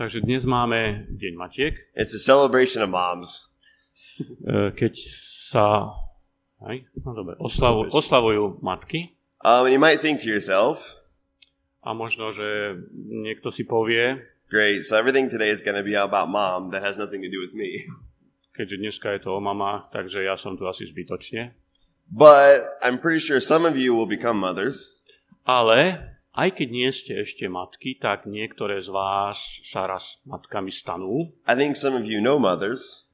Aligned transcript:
Takže 0.00 0.24
dnes 0.24 0.48
máme 0.48 1.12
Deň 1.12 1.36
Matiek, 1.36 1.76
It's 1.92 2.16
a 2.16 2.22
celebration 2.24 2.80
of 2.80 2.88
moms. 2.88 3.52
e, 4.48 4.72
keď 4.72 4.96
sa 5.52 5.92
aj, 6.64 6.88
no 7.04 7.12
dobre, 7.12 7.36
oslavu, 7.36 7.84
oslavujú 7.92 8.64
matky 8.64 9.12
Um, 9.44 9.68
and 9.68 9.76
you 9.76 9.80
might 9.80 10.00
think 10.00 10.24
to 10.24 10.28
yourself, 10.32 10.96
a 11.84 11.92
možno, 11.92 12.32
že 12.32 12.80
niekto 12.96 13.52
si 13.52 13.68
povie, 13.68 14.24
great, 14.48 14.88
so 14.88 14.96
everything 14.96 15.28
today 15.28 15.52
is 15.52 15.60
going 15.60 15.76
to 15.76 15.84
be 15.84 15.92
about 15.92 16.32
mom 16.32 16.72
that 16.72 16.80
has 16.80 16.96
nothing 16.96 17.20
to 17.20 17.28
do 17.28 17.36
with 17.36 17.52
me. 17.52 17.84
keďže 18.56 18.80
dneska 18.80 19.12
je 19.12 19.28
to 19.28 19.36
o 19.36 19.40
mamách, 19.44 19.92
takže 19.92 20.24
ja 20.24 20.40
som 20.40 20.56
tu 20.56 20.64
asi 20.64 20.88
zbytočne. 20.88 21.52
But 22.08 22.64
I'm 22.80 22.96
pretty 22.96 23.20
sure 23.20 23.36
some 23.36 23.68
of 23.68 23.76
you 23.76 23.92
will 23.92 24.08
become 24.08 24.40
mothers. 24.40 24.96
Ale 25.44 26.00
aj 26.34 26.62
keď 26.62 26.68
nie 26.70 26.90
ste 26.94 27.12
ešte 27.20 27.50
matky, 27.50 27.98
tak 27.98 28.26
niektoré 28.26 28.78
z 28.78 28.90
vás 28.94 29.60
sa 29.66 29.90
raz 29.90 30.22
matkami 30.22 30.70
stanú. 30.70 31.34
I 31.46 31.58
think 31.58 31.74
some 31.74 31.98
of 31.98 32.06
you 32.06 32.22
know 32.22 32.38
mothers. 32.38 33.10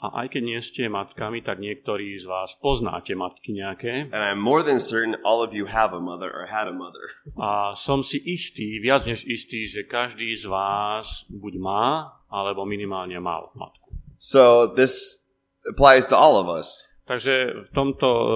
A 0.00 0.24
aj 0.24 0.32
keď 0.32 0.42
nie 0.48 0.60
ste 0.64 0.88
matkami, 0.88 1.44
tak 1.44 1.60
niektorí 1.60 2.16
z 2.16 2.24
vás 2.24 2.56
poznáte 2.56 3.12
matky 3.12 3.52
nejaké. 3.52 4.08
And 4.08 4.24
I'm 4.24 4.40
more 4.40 4.64
than 4.64 4.80
certain 4.80 5.20
all 5.28 5.44
of 5.44 5.52
you 5.52 5.68
have 5.68 5.92
a 5.92 6.00
mother 6.00 6.32
or 6.32 6.48
had 6.48 6.72
a 6.72 6.72
mother. 6.72 7.20
A 7.36 7.76
som 7.76 8.00
si 8.00 8.16
istý, 8.24 8.80
viac 8.80 9.04
než 9.04 9.28
istý, 9.28 9.68
že 9.68 9.84
každý 9.84 10.32
z 10.32 10.48
vás 10.48 11.28
buď 11.28 11.54
má, 11.60 12.16
alebo 12.32 12.64
minimálne 12.64 13.20
mal 13.20 13.52
matku. 13.52 13.92
So 14.16 14.72
this 14.72 15.20
applies 15.68 16.08
to 16.08 16.16
all 16.16 16.40
of 16.40 16.48
us. 16.48 16.80
Takže 17.10 17.66
v 17.66 17.70
tomto, 17.74 18.06
eh, 18.06 18.30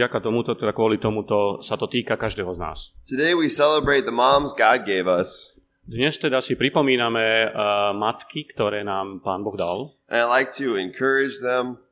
vďaka 0.00 0.24
tomuto, 0.24 0.56
teda 0.56 0.72
kvôli 0.72 0.96
tomuto, 0.96 1.60
sa 1.60 1.76
to 1.76 1.84
týka 1.84 2.16
každého 2.16 2.48
z 2.56 2.58
nás. 2.64 2.78
Today 3.04 3.36
we 3.36 3.52
celebrate 3.52 4.08
the 4.08 4.16
moms 4.16 4.56
God 4.56 4.88
gave 4.88 5.04
us. 5.04 5.52
Dnes 5.84 6.16
teda 6.16 6.40
si 6.40 6.56
pripomíname 6.56 7.52
uh, 7.52 7.90
matky, 7.92 8.48
ktoré 8.48 8.86
nám 8.86 9.20
Pán 9.20 9.44
Boh 9.44 9.58
dal. 9.58 9.92
And 10.08 10.24
I 10.24 10.26
like 10.30 10.54
to 10.56 10.78
encourage 10.78 11.42
them 11.44 11.82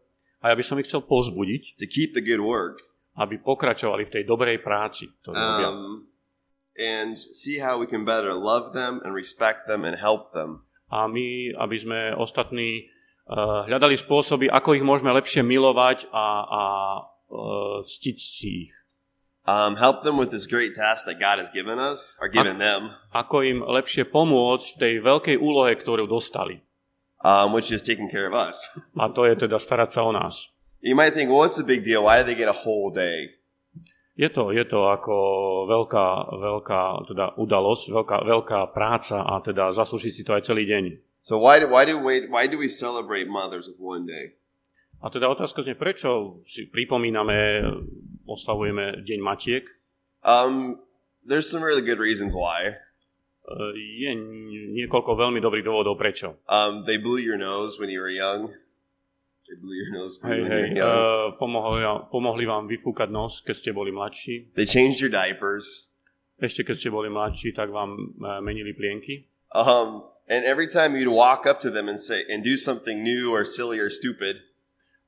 A 0.40 0.48
ja 0.48 0.56
by 0.56 0.64
som 0.64 0.80
ich 0.80 0.88
chcel 0.88 1.04
pozbudiť, 1.04 1.76
to 1.76 1.84
keep 1.84 2.16
the 2.16 2.24
good 2.24 2.40
work 2.40 2.80
aby 3.20 3.42
pokračovali 3.44 4.08
v 4.08 4.12
tej 4.16 4.22
dobrej 4.24 4.64
práci, 4.64 5.12
ktorú 5.20 5.36
robia. 5.36 5.68
um, 5.68 6.08
and 6.78 7.18
see 7.18 7.60
how 7.60 7.76
we 7.76 7.84
can 7.84 8.08
better 8.08 8.32
love 8.32 8.72
them 8.72 9.04
and 9.04 9.12
respect 9.12 9.68
them 9.68 9.84
and 9.84 10.00
help 10.00 10.32
them. 10.32 10.64
A 10.88 11.04
my, 11.04 11.52
aby 11.60 11.76
sme 11.76 12.16
ostatní 12.16 12.88
hľadali 13.66 13.94
spôsoby, 13.94 14.50
ako 14.50 14.74
ich 14.74 14.82
môžeme 14.82 15.14
lepšie 15.14 15.46
milovať 15.46 16.10
a, 16.10 16.26
a 16.42 16.62
uh, 17.30 17.78
ctiť 17.86 18.16
si 18.18 18.66
ich. 18.66 18.72
Um, 19.46 19.74
help 19.74 20.02
them 20.04 20.18
with 20.20 20.30
this 20.30 20.44
great 20.46 20.74
task 20.76 21.06
that 21.06 21.16
God 21.18 21.40
has 21.40 21.48
given 21.50 21.80
us 21.80 22.18
or 22.20 22.28
given 22.28 22.58
them, 22.58 22.92
Ako 23.10 23.40
im 23.42 23.62
lepšie 23.62 24.04
pomôcť 24.04 24.66
v 24.76 24.78
tej 24.78 24.94
veľkej 25.00 25.36
úlohe, 25.38 25.72
ktorú 25.74 26.04
dostali. 26.04 26.60
um, 27.20 27.52
which 27.52 27.70
is 27.70 27.82
taking 27.82 28.08
care 28.08 28.26
of 28.26 28.34
us. 28.34 28.68
A 29.00 29.08
to 29.12 29.24
je 29.28 29.36
teda 29.36 29.60
starať 29.60 29.90
sa 29.92 30.00
o 30.04 30.12
nás. 30.12 30.48
You 30.80 30.96
might 30.96 31.12
think, 31.12 31.28
well, 31.28 31.44
what's 31.44 31.60
the 31.60 31.66
big 31.66 31.84
deal? 31.84 32.04
Why 32.08 32.20
do 32.20 32.24
they 32.24 32.36
get 32.36 32.48
a 32.48 32.56
whole 32.56 32.88
day? 32.88 33.36
Je 34.16 34.28
to, 34.28 34.52
je 34.52 34.64
to 34.68 34.84
ako 34.88 35.14
veľká, 35.64 36.06
veľká 36.36 36.80
teda 37.08 37.26
udalosť, 37.40 37.84
veľká, 37.88 38.16
veľká 38.24 38.60
práca 38.72 39.24
a 39.24 39.40
teda 39.40 39.72
zaslúži 39.72 40.12
si 40.12 40.24
to 40.24 40.36
aj 40.36 40.44
celý 40.44 40.68
deň. 40.68 40.84
So 41.22 41.38
why 41.38 41.60
do, 41.60 41.68
why 41.68 41.84
do 41.84 42.00
we 42.00 42.26
why 42.28 42.48
do 42.48 42.56
we 42.56 42.68
celebrate 42.68 43.28
mothers 43.28 43.68
with 43.68 43.76
one 43.80 44.06
day? 44.08 44.40
A 45.00 45.08
teda 45.08 45.28
otázka 45.32 45.64
znie, 45.64 45.76
prečo 45.80 46.40
si 46.44 46.68
pripomíname, 46.68 47.64
oslavujeme 48.28 49.00
Deň 49.00 49.20
Matiek? 49.24 49.64
Um, 50.20 50.76
there's 51.24 51.48
some 51.48 51.64
really 51.64 51.80
good 51.80 51.96
reasons 51.96 52.36
why. 52.36 52.76
E, 53.48 53.56
Je 53.96 54.12
niekoľko 54.76 55.16
veľmi 55.16 55.40
dobrých 55.40 55.64
dôvodov, 55.64 55.96
prečo. 55.96 56.36
Um, 56.44 56.84
they 56.84 57.00
blew 57.00 57.16
your 57.16 57.40
nose 57.40 57.80
when 57.80 57.88
you 57.88 58.00
were 58.04 58.12
young. 58.12 58.52
They 59.48 59.56
blew 59.56 59.72
your 59.72 59.88
nose 59.96 60.20
when 60.20 60.36
hej, 60.36 60.36
you 60.36 60.44
were 60.44 60.68
young. 60.76 60.84
uh, 60.84 61.26
pomohli, 61.40 61.80
pomohli 62.12 62.44
vám 62.44 62.68
vyfúkať 62.68 63.08
nos, 63.08 63.40
keď 63.40 63.56
ste 63.56 63.70
boli 63.72 63.88
mladší. 63.88 64.52
They 64.52 64.68
changed 64.68 65.00
your 65.00 65.08
diapers. 65.08 65.88
Ešte 66.36 66.60
keď 66.64 66.76
ste 66.76 66.88
boli 66.92 67.08
mladší, 67.08 67.56
tak 67.56 67.72
vám 67.72 68.20
uh, 68.20 68.44
menili 68.44 68.76
plienky. 68.76 69.32
Um, 69.56 70.04
and 70.30 70.46
every 70.46 70.70
time 70.70 70.94
you'd 70.94 71.10
walk 71.10 71.42
up 71.44 71.58
to 71.60 71.70
them 71.74 71.90
and 71.90 71.98
say 71.98 72.22
and 72.30 72.46
do 72.46 72.54
something 72.54 73.02
new 73.02 73.34
or 73.34 73.42
silly 73.42 73.82
or 73.82 73.90
stupid, 73.90 74.46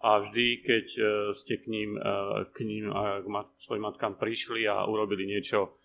A 0.02 0.18
vždy, 0.18 0.66
keď 0.66 0.86
uh, 0.98 1.30
ste 1.30 1.62
k 1.62 1.70
ním, 1.70 1.94
uh, 1.94 2.42
k 2.50 2.66
ním 2.66 2.90
uh, 2.90 3.22
k 3.22 3.26
mat- 3.30 3.54
svojim 3.62 3.86
matkám 3.86 4.18
prišli 4.18 4.66
a 4.66 4.82
urobili 4.82 5.30
niečo 5.30 5.78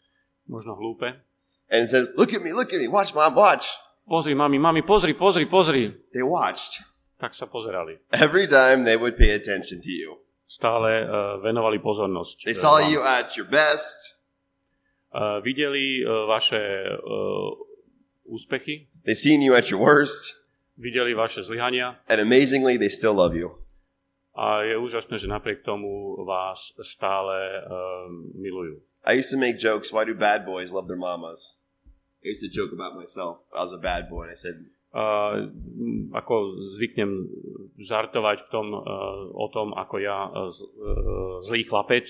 možno 0.50 0.74
hlúpe, 0.74 1.22
and 1.70 1.86
said, 1.86 2.18
"Look 2.18 2.34
at 2.34 2.42
me, 2.42 2.50
look 2.50 2.74
at 2.74 2.82
me, 2.82 2.90
watch, 2.90 3.14
mom, 3.14 3.38
watch." 3.38 3.70
pozri, 4.10 4.34
mami, 4.34 4.58
mami, 4.58 4.82
pozri, 4.82 5.14
pozri, 5.14 5.46
pozri, 5.46 5.94
They 6.18 6.26
watched. 6.26 6.82
tak 7.22 7.38
sa 7.38 7.46
pozerali. 7.46 8.02
Every 8.10 8.50
time 8.50 8.90
they 8.90 8.98
would 8.98 9.22
pay 9.22 9.38
attention 9.38 9.86
to 9.86 9.92
you. 9.94 10.18
Stále 10.50 11.06
uh, 11.06 11.38
venovali 11.44 11.78
pozornosť. 11.78 12.50
They 12.50 12.58
saw 12.58 12.82
vám. 12.82 12.90
you 12.90 13.00
at 13.06 13.38
your 13.38 13.46
best. 13.46 14.18
Uh, 15.14 15.44
videli 15.46 16.02
uh, 16.02 16.26
vaše 16.26 16.58
uh, 16.90 17.52
úspechy, 18.28 18.88
They 19.06 19.16
seen 19.16 19.42
you 19.42 19.56
at 19.56 19.72
your 19.72 19.80
worst, 19.82 20.36
videli 20.78 21.14
vaše 21.16 21.44
zlyhania 21.44 21.98
and 22.08 22.22
amazingly, 22.22 22.78
they 22.78 22.90
still 22.90 23.16
love 23.16 23.34
you. 23.36 23.56
a 24.38 24.62
je 24.62 24.78
úžasné, 24.78 25.18
že 25.18 25.26
napriek 25.26 25.66
tomu 25.66 26.14
vás 26.22 26.70
stále 26.86 27.58
uh, 27.58 28.06
milujú. 28.38 28.78
I 29.02 29.18
used 29.18 29.34
to 29.34 29.40
make 29.42 29.58
jokes. 29.58 29.90
Why 29.90 30.06
do 30.06 30.14
bad 30.14 30.46
boys 30.46 30.70
love 30.70 30.86
their 30.86 31.00
mamas? 31.00 31.58
I 32.22 32.30
used 32.30 32.46
to 32.46 32.52
joke 32.52 32.70
about 32.70 32.94
myself. 32.94 33.42
I 33.50 33.66
was 33.66 33.74
a 33.74 33.82
bad 33.82 34.12
boy, 34.14 34.30
and 34.30 34.34
I 34.34 34.40
said, 34.40 34.62
Uh, 34.88 35.52
ako 36.16 36.58
zvyknem 36.80 37.28
žartovať 37.78 38.48
v 38.48 38.50
tom, 38.50 38.72
uh, 38.72 39.30
o 39.36 39.46
tom, 39.52 39.76
ako 39.76 40.00
ja 40.00 40.26
uh, 40.32 40.50
zlý 41.44 41.68
chlapec 41.68 42.08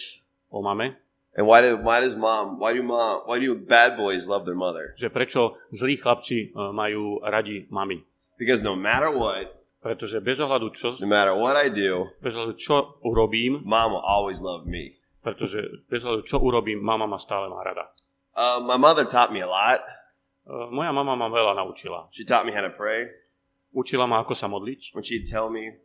o 0.54 0.62
mame, 0.62 0.96
"And 1.38 1.46
why 1.46 1.62
do 1.62 1.78
why 1.78 2.02
does 2.02 2.18
mom? 2.18 2.58
Why 2.58 2.74
do 2.74 2.81
mom? 2.81 3.30
Why 3.30 3.38
do 3.38 3.53
bad 3.53 3.94
boys 3.96 4.25
love 4.25 4.44
their 4.44 4.58
mother? 4.58 4.98
že 4.98 5.14
prečo 5.14 5.62
zlí 5.70 6.02
chlapci 6.02 6.52
uh, 6.52 6.74
majú 6.74 7.22
radi 7.22 7.70
mami. 7.70 8.02
Because 8.42 8.66
no 8.66 8.74
matter 8.74 9.14
what, 9.14 9.53
Pretože 9.78 10.20
bez 10.20 10.42
ohľadu 10.42 10.74
čo, 10.74 10.98
no 10.98 11.08
matter 11.08 11.38
what 11.38 11.53
I 11.53 11.70
do, 11.70 12.09
bez 12.20 12.34
ohľadu 12.34 12.58
čo 12.58 12.98
urobím, 13.06 13.62
mom 13.62 13.94
will 13.96 14.06
always 14.06 14.42
love 14.42 14.66
me." 14.66 14.98
pretože 15.28 15.59
bez 15.92 16.02
ohľadu 16.08 16.24
čo 16.24 16.40
urobím, 16.40 16.80
mama 16.80 17.03
ma 17.03 17.20
stále 17.20 17.52
má 17.52 17.59
rada. 17.59 17.92
Uh, 18.31 18.64
my 18.64 18.80
mother 18.80 19.04
taught 19.04 19.36
me 19.36 19.44
a 19.44 19.50
lot. 19.50 19.84
Uh, 20.48 20.72
moja 20.72 20.96
mama 20.96 21.19
ma 21.19 21.28
veľa 21.28 21.52
naučila. 21.52 22.08
She 22.16 22.24
taught 22.24 22.48
me 22.48 22.56
how 22.56 22.64
to 22.64 22.72
pray. 22.72 23.12
Učila 23.75 24.08
ma, 24.08 24.24
ako 24.24 24.31
sa 24.31 24.48
modliť. 24.48 24.96
When 24.96 25.04
she'd 25.04 25.28
tell 25.28 25.52
me 25.52 25.75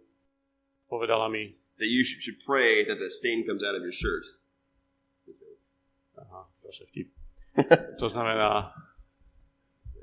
Povedala 0.93 1.33
mi, 1.33 1.57
that 1.81 1.89
you 1.89 2.05
should 2.05 2.37
pray 2.45 2.85
that 2.85 3.01
the 3.01 3.09
stain 3.09 3.49
comes 3.49 3.65
out 3.65 3.73
of 3.75 3.81
your 3.81 3.97
shirt. 3.97 4.29
Aha, 6.23 6.43
zase 6.71 6.87
vtip. 6.89 7.09
To 8.01 8.09
znamená, 8.09 8.73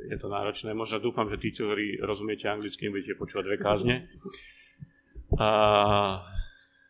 je 0.05 0.17
to 0.21 0.29
náročné. 0.29 0.71
Možno 0.71 1.01
dúfam, 1.01 1.27
že 1.27 1.41
tí, 1.41 1.49
ktorí 1.51 1.99
rozumiete 1.99 2.45
anglicky, 2.47 2.87
budete 2.87 3.17
počúvať 3.17 3.43
dve 3.49 3.57
kázne. 3.57 3.95
A 5.35 5.49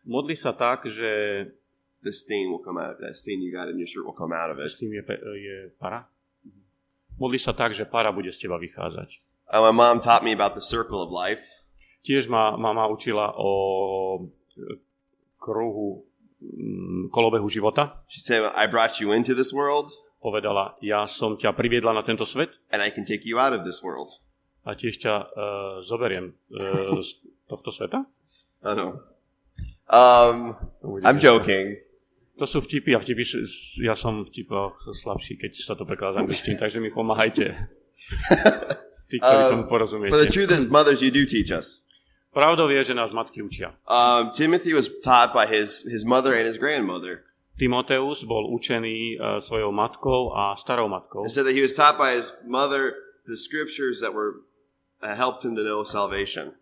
modli 0.04 0.36
sa 0.36 0.52
tak, 0.52 0.86
že 0.86 1.10
The 2.02 2.12
stain 2.12 2.48
will 2.48 2.64
come 2.64 2.80
out. 2.80 2.96
That 3.00 3.16
stain 3.16 3.42
you 3.42 3.52
got 3.52 3.68
in 3.68 3.76
your 3.76 3.86
shirt 3.86 4.08
will 4.08 4.16
come 4.16 4.32
out 4.32 4.50
of 4.50 4.58
it. 4.58 4.72
s 4.72 4.80
tým 4.80 4.88
je, 4.92 5.04
je 5.36 5.68
para. 5.76 6.08
Modli 7.20 7.36
sa 7.36 7.52
tak, 7.52 7.76
že 7.76 7.84
para 7.84 8.08
bude 8.08 8.32
z 8.32 8.48
teba 8.48 8.56
vychádzať. 8.56 9.20
Uh, 9.52 9.68
my 9.68 9.72
mom 9.72 10.00
taught 10.00 10.24
me 10.24 10.32
about 10.32 10.56
the 10.56 10.64
circle 10.64 11.04
of 11.04 11.12
life. 11.12 11.44
Tiež 12.00 12.32
ma 12.32 12.56
mama 12.56 12.88
učila 12.88 13.36
o 13.36 13.52
kruhu 15.36 16.08
kolobehu 17.10 17.48
života. 17.48 18.00
She 18.08 18.20
said, 18.20 18.42
I 18.56 18.66
brought 18.66 19.00
you 19.00 19.12
into 19.12 19.34
this 19.34 19.52
world, 19.52 19.92
Povedala, 20.20 20.76
ja 20.84 21.08
som 21.08 21.40
ťa 21.40 21.56
priviedla 21.56 21.96
na 21.96 22.04
tento 22.04 22.28
svet 22.28 22.52
and 22.68 22.84
I 22.84 22.92
can 22.92 23.08
take 23.08 23.24
you 23.24 23.40
out 23.40 23.56
of 23.56 23.64
this 23.64 23.80
world. 23.80 24.20
a 24.60 24.76
tiež 24.76 25.00
ťa 25.00 25.14
uh, 25.16 25.24
zoberiem 25.80 26.36
uh, 26.52 27.00
z 27.06 27.16
tohto 27.48 27.72
sveta. 27.72 28.04
Know. 28.60 29.00
Um, 29.88 30.52
I'm 31.00 31.16
joking. 31.16 31.80
To 32.36 32.44
sú 32.44 32.60
vtipy 32.60 32.92
a 32.92 33.00
vtipy, 33.00 33.24
ja 33.80 33.96
som 33.96 34.24
v 34.24 34.28
vtipoch 34.28 34.76
slabší, 34.92 35.40
keď 35.40 35.52
sa 35.64 35.72
to 35.72 35.88
prekladá 35.88 36.20
z 36.20 36.28
angličtiny, 36.28 36.56
takže 36.60 36.78
mi 36.84 36.92
pomáhajte. 36.92 37.56
Tí, 39.10 39.18
ktorí 39.18 39.36
Um, 39.48 39.50
tomu 39.50 39.64
But 39.64 39.68
the 39.68 39.72
porozumiete. 39.72 40.30
truth 40.30 40.52
is, 40.52 40.68
mothers, 40.68 41.00
you 41.00 41.10
do 41.10 41.24
teach 41.24 41.50
us. 41.50 41.80
Pravdou 42.30 42.70
je, 42.70 42.84
že 42.84 42.94
nás 42.94 43.10
matky 43.10 43.42
učia. 43.42 43.74
Um, 43.90 44.30
Timothy 44.30 44.70
was 44.70 44.86
taught 45.02 45.34
by 45.34 45.50
his, 45.50 45.82
his 45.82 46.06
mother 46.06 46.30
and 46.30 46.46
his 46.46 46.58
grandmother. 46.58 47.26
Timoteus 47.58 48.24
bol 48.24 48.48
učený 48.54 49.18
uh, 49.18 49.42
svojou 49.42 49.74
matkou 49.74 50.32
a 50.32 50.56
starou 50.56 50.88
matkou. 50.88 51.26
It 51.26 51.34
said 51.34 51.44
that 51.44 51.58
he 51.58 51.60
was 51.60 51.74
taught 51.74 51.98
by 51.98 52.14
his 52.16 52.32
mother 52.46 52.94
the 53.26 53.36
scriptures 53.36 54.00
that 54.00 54.14
were 54.14 54.46
uh, 55.02 55.12
helped 55.12 55.44
him 55.44 55.58
to 55.58 55.62
know 55.66 55.82
salvation. 55.82 56.54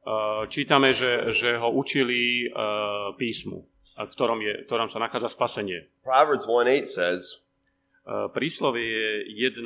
Uh, 0.00 0.48
čítame, 0.48 0.96
že, 0.96 1.28
že 1.36 1.60
ho 1.60 1.68
učili 1.74 2.48
uh, 2.48 3.12
písmu, 3.20 3.66
v 4.00 4.10
ktorom, 4.16 4.40
je, 4.40 4.64
v 4.64 4.66
ktorom 4.70 4.88
sa 4.88 4.96
nachádza 4.96 5.28
spasenie. 5.28 5.92
Proverbs 6.00 6.48
1 6.48 6.86
8 6.86 6.88
says, 6.88 7.44
Uh, 8.00 8.32
príslovie 8.32 9.28
1.8 9.28 9.60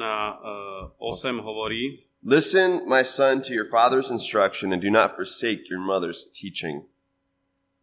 hovorí, 1.38 2.02
Listen, 2.25 2.88
my 2.88 3.03
son, 3.03 3.43
to 3.43 3.53
your 3.53 3.69
father's 3.69 4.11
instruction 4.11 4.73
and 4.73 4.81
do 4.81 4.88
not 4.88 5.15
forsake 5.15 5.69
your 5.69 5.79
mother's 5.79 6.25
teaching. 6.32 6.88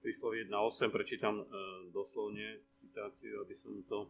Príslov 0.01 0.33
1.8 0.33 0.89
prečítam 0.89 1.45
uh, 1.45 1.45
doslovne 1.93 2.65
citáciu, 2.81 3.38
aby 3.45 3.53
som 3.53 3.77
to... 3.85 4.09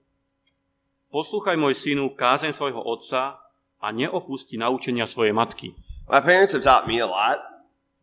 Poslúchaj, 1.11 1.59
môj 1.59 1.75
synu, 1.75 2.15
kázeň 2.15 2.55
svojho 2.55 2.79
otca 2.79 3.43
a 3.83 3.87
neopusti 3.91 4.55
naučenia 4.55 5.03
svojej 5.03 5.35
matky. 5.35 5.75
My 6.07 6.23
parents 6.23 6.55
have 6.55 6.63
taught 6.63 6.87
me 6.87 7.03
a 7.03 7.07
lot. 7.11 7.43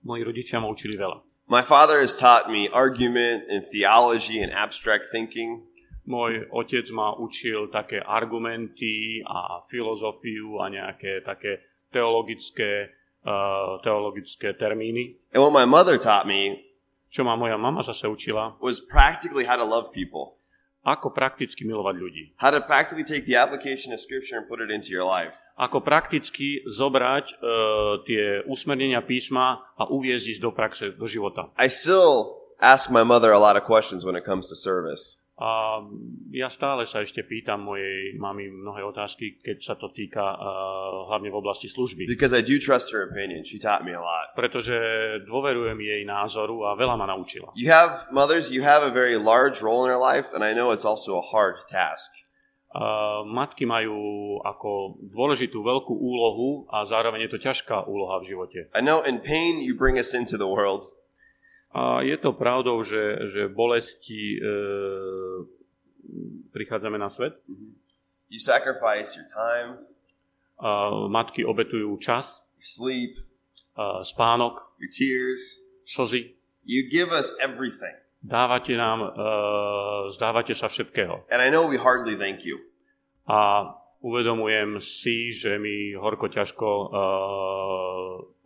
Moji 0.05 0.21
rodičia 0.21 0.61
ma 0.61 0.69
učili 0.69 1.01
veľa. 1.01 1.25
My 1.49 1.65
father 1.65 2.05
has 2.05 2.13
taught 2.13 2.53
me 2.53 2.69
argument 2.69 3.49
and 3.49 3.65
theology 3.65 4.45
and 4.45 4.53
abstract 4.53 5.09
thinking. 5.09 5.65
Môj 6.05 6.45
otec 6.53 6.93
ma 6.93 7.17
učil 7.17 7.73
také 7.73 8.05
argumenty 8.05 9.25
a 9.25 9.65
filozofiu 9.73 10.61
a 10.61 10.69
nejaké 10.69 11.25
také 11.25 11.68
teologické, 11.91 12.93
uh, 13.25 13.81
teologické 13.83 14.53
termíny. 14.55 15.19
And 15.35 15.43
what 15.43 15.53
my 15.53 15.65
mother 15.65 15.99
taught 15.99 16.27
me 16.27 16.69
Čo 17.09 17.25
ma 17.25 17.41
moja 17.41 17.57
mama 17.57 17.81
zase 17.81 18.05
učila, 18.05 18.61
was 18.61 18.85
practically 18.85 19.49
how 19.49 19.57
to 19.57 19.65
love 19.65 19.89
people, 19.97 20.37
ako 20.85 21.09
prakticky 21.09 21.65
milovať 21.65 21.97
ľudí. 21.97 22.25
how 22.37 22.53
to 22.53 22.61
practically 22.61 23.01
take 23.01 23.25
the 23.25 23.33
application 23.33 23.97
of 23.97 24.01
Scripture 24.01 24.37
and 24.37 24.45
put 24.45 24.61
it 24.61 24.69
into 24.69 24.93
your 24.93 25.09
life. 25.09 25.33
Ako 25.59 25.83
prakticky 25.83 26.63
zobrať 26.71 27.35
uh, 27.35 27.99
tie 28.07 28.47
usmernenia 28.47 29.03
písma 29.03 29.59
a 29.75 29.91
uviezť 29.91 30.37
ich 30.37 30.39
do 30.39 30.55
praxe, 30.55 30.95
do 30.95 31.09
života. 31.11 31.51
I 31.59 31.67
still 31.67 32.39
ask 32.63 32.93
my 32.93 33.03
mother 33.03 33.35
a 33.35 33.41
lot 33.41 33.59
of 33.59 33.67
questions 33.67 34.07
when 34.07 34.15
it 34.15 34.23
comes 34.23 34.47
to 34.53 34.57
service. 34.57 35.18
A 35.39 35.79
ja 36.35 36.51
stále 36.51 36.83
sa 36.83 37.07
ešte 37.07 37.23
pýtam 37.23 37.63
mojej 37.63 38.19
mamy 38.19 38.51
mnohé 38.51 38.83
otázky, 38.83 39.39
keď 39.39 39.63
sa 39.63 39.75
to 39.79 39.87
týka 39.95 40.19
uh, 40.19 41.07
hlavne 41.07 41.31
v 41.31 41.39
oblasti 41.39 41.71
služby. 41.71 42.11
Because 42.11 42.35
I 42.35 42.43
do 42.43 42.59
trust 42.59 42.91
her 42.91 43.07
opinion. 43.07 43.47
She 43.47 43.63
taught 43.63 43.87
me 43.87 43.95
a 43.95 44.03
lot. 44.03 44.35
Pretože 44.35 44.75
dôverujem 45.31 45.79
jej 45.79 46.03
názoru 46.03 46.67
a 46.67 46.75
veľa 46.75 46.99
ma 46.99 47.07
naučila. 47.07 47.55
You 47.55 47.71
have, 47.71 48.11
mothers, 48.11 48.51
you 48.51 48.67
have 48.67 48.83
a 48.83 48.91
very 48.91 49.15
large 49.15 49.63
role 49.63 49.87
in 49.87 49.95
our 49.95 50.03
life, 50.03 50.27
and 50.35 50.43
I 50.43 50.59
know 50.59 50.75
it's 50.75 50.85
also 50.85 51.23
a 51.23 51.25
hard 51.25 51.63
task. 51.71 52.11
Uh, 52.69 53.25
matky 53.25 53.65
majú 53.65 53.97
ako 54.45 55.01
dôležitú 55.01 55.63
veľkú 55.65 55.95
úlohu 55.95 56.69
a 56.69 56.85
zároveň 56.85 57.25
je 57.25 57.33
to 57.33 57.41
ťažká 57.41 57.89
úloha 57.89 58.21
v 58.21 58.35
živote. 58.35 58.59
I 58.77 58.83
know 58.83 59.01
in 59.07 59.23
pain 59.25 59.63
you 59.63 59.73
bring 59.73 59.97
us 59.97 60.13
into 60.13 60.37
the 60.37 60.51
world, 60.51 60.85
A 61.71 62.01
je 62.01 62.17
to 62.17 62.33
pravdou, 62.33 62.81
že, 62.83 63.29
že 63.29 63.49
bolesti 63.49 64.37
e, 64.37 64.41
prichádzame 66.53 66.99
na 66.99 67.11
svet. 67.11 67.37
you 68.31 68.39
sacrifice 68.41 69.17
your 69.17 69.25
time, 69.29 69.79
A 70.59 70.91
matky 71.07 71.47
obetujú 71.47 71.97
čas, 72.03 72.43
your 72.59 72.67
sleep, 72.67 73.13
a 73.79 74.03
spánok, 74.03 74.75
your 74.83 74.91
tears. 74.91 75.63
slzy. 75.87 76.35
You 76.67 76.91
give 76.91 77.09
us 77.15 77.33
everything. 77.39 77.95
Dávate 78.19 78.75
nám, 78.75 79.01
e, 79.01 79.11
zdávate 80.13 80.53
sa 80.59 80.67
všetkého. 80.67 81.25
And 81.31 81.39
I 81.39 81.49
know 81.49 81.71
we 81.71 81.79
hardly 81.79 82.19
thank 82.19 82.43
you. 82.43 82.59
A 83.31 83.71
uvedomujem 84.01 84.79
si, 84.79 85.35
že 85.35 85.59
my 85.59 85.99
horko 85.99 86.31
ťažko 86.31 86.67
e, 86.67 86.87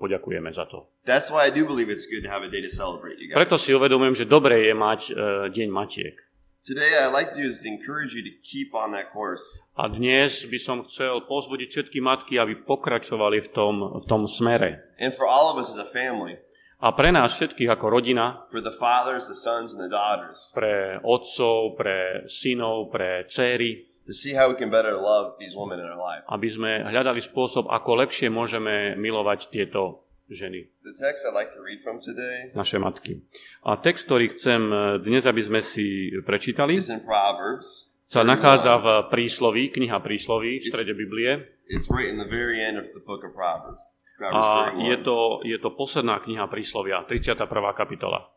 poďakujeme 0.00 0.50
za 0.52 0.64
to. 0.68 0.88
That's 1.04 1.28
why 1.28 1.48
I 1.48 1.50
do 1.52 1.68
believe 1.68 1.92
it's 1.92 2.08
good 2.08 2.24
to 2.24 2.30
have 2.32 2.42
a 2.42 2.50
day 2.50 2.62
to 2.62 2.72
celebrate 2.72 3.20
you 3.20 3.28
guys. 3.28 3.36
Preto 3.36 3.60
si 3.60 3.74
uvedomujem, 3.76 4.14
že 4.14 4.24
dobre 4.24 4.64
je 4.70 4.74
mať 4.74 5.00
e, 5.08 5.12
deň 5.52 5.68
matiek. 5.68 6.16
Today, 6.62 6.94
I'd 6.94 7.10
like 7.10 7.34
to 7.34 7.42
just 7.42 7.66
encourage 7.66 8.14
you 8.14 8.22
to 8.22 8.30
keep 8.46 8.70
on 8.70 8.94
that 8.94 9.10
course. 9.10 9.42
A 9.74 9.90
dnes 9.90 10.46
by 10.46 10.58
som 10.62 10.86
chcel 10.86 11.26
pozbudiť 11.26 11.68
všetky 11.74 11.98
matky, 11.98 12.38
aby 12.38 12.54
pokračovali 12.62 13.42
v 13.42 13.48
tom, 13.50 13.98
v 13.98 14.04
tom 14.06 14.30
smere. 14.30 14.78
And 15.02 15.10
for 15.10 15.26
all 15.26 15.50
of 15.50 15.58
us 15.58 15.74
as 15.74 15.82
a 15.82 15.88
family, 15.90 16.38
A 16.82 16.98
pre 16.98 17.14
nás 17.14 17.38
všetkých 17.38 17.78
ako 17.78 17.94
rodina, 17.94 18.42
for 18.50 18.58
the 18.58 18.74
fathers, 18.74 19.30
the 19.30 19.38
sons, 19.38 19.70
and 19.70 19.78
the 19.78 19.86
daughters, 19.86 20.50
pre 20.50 20.98
otcov, 21.06 21.78
pre 21.78 22.26
synov, 22.26 22.90
pre 22.90 23.22
céry, 23.30 23.86
to 24.06 24.12
see 24.12 24.34
how 24.34 24.50
we 24.50 24.56
can 24.58 24.70
better 24.70 24.94
love 24.94 25.38
these 25.38 25.54
women 25.54 25.78
in 25.78 25.86
our 25.86 25.98
life. 25.98 26.22
aby 26.26 26.48
sme 26.50 26.82
hľadali 26.84 27.22
spôsob, 27.22 27.70
ako 27.70 27.90
lepšie 28.02 28.28
môžeme 28.28 28.98
milovať 28.98 29.50
tieto 29.50 30.02
ženy, 30.32 30.64
The 30.82 30.96
text 30.96 31.28
I'd 31.28 31.36
like 31.36 31.52
to 31.52 31.60
read 31.60 31.84
from 31.84 32.00
today 32.00 32.50
naše 32.56 32.80
matky. 32.80 33.20
A 33.68 33.76
text, 33.76 34.08
ktorý 34.08 34.32
chcem 34.32 34.60
e, 34.64 34.76
dnes, 35.04 35.28
aby 35.28 35.42
sme 35.44 35.60
si 35.60 36.08
prečítali, 36.24 36.80
is 36.80 36.88
in 36.88 37.04
Proverbs. 37.04 37.92
sa 38.08 38.24
nachádza 38.24 38.80
v 38.80 38.86
prísloví, 39.12 39.68
kniha 39.68 40.00
prísloví 40.00 40.60
v 40.60 40.64
strede 40.68 40.92
Biblie. 40.96 41.48
It's 41.68 41.88
right 41.88 42.08
in 42.08 42.16
the 42.20 42.28
very 42.28 42.60
end 42.60 42.76
of 42.76 42.90
the 42.92 43.00
book 43.00 43.24
of 43.24 43.32
Proverbs. 43.32 43.84
A 44.22 44.70
je 44.78 44.96
31. 45.00 45.06
to, 45.08 45.16
je 45.42 45.58
to 45.58 45.70
posledná 45.74 46.20
kniha 46.22 46.46
príslovia, 46.46 47.02
31. 47.08 47.48
kapitola. 47.74 48.30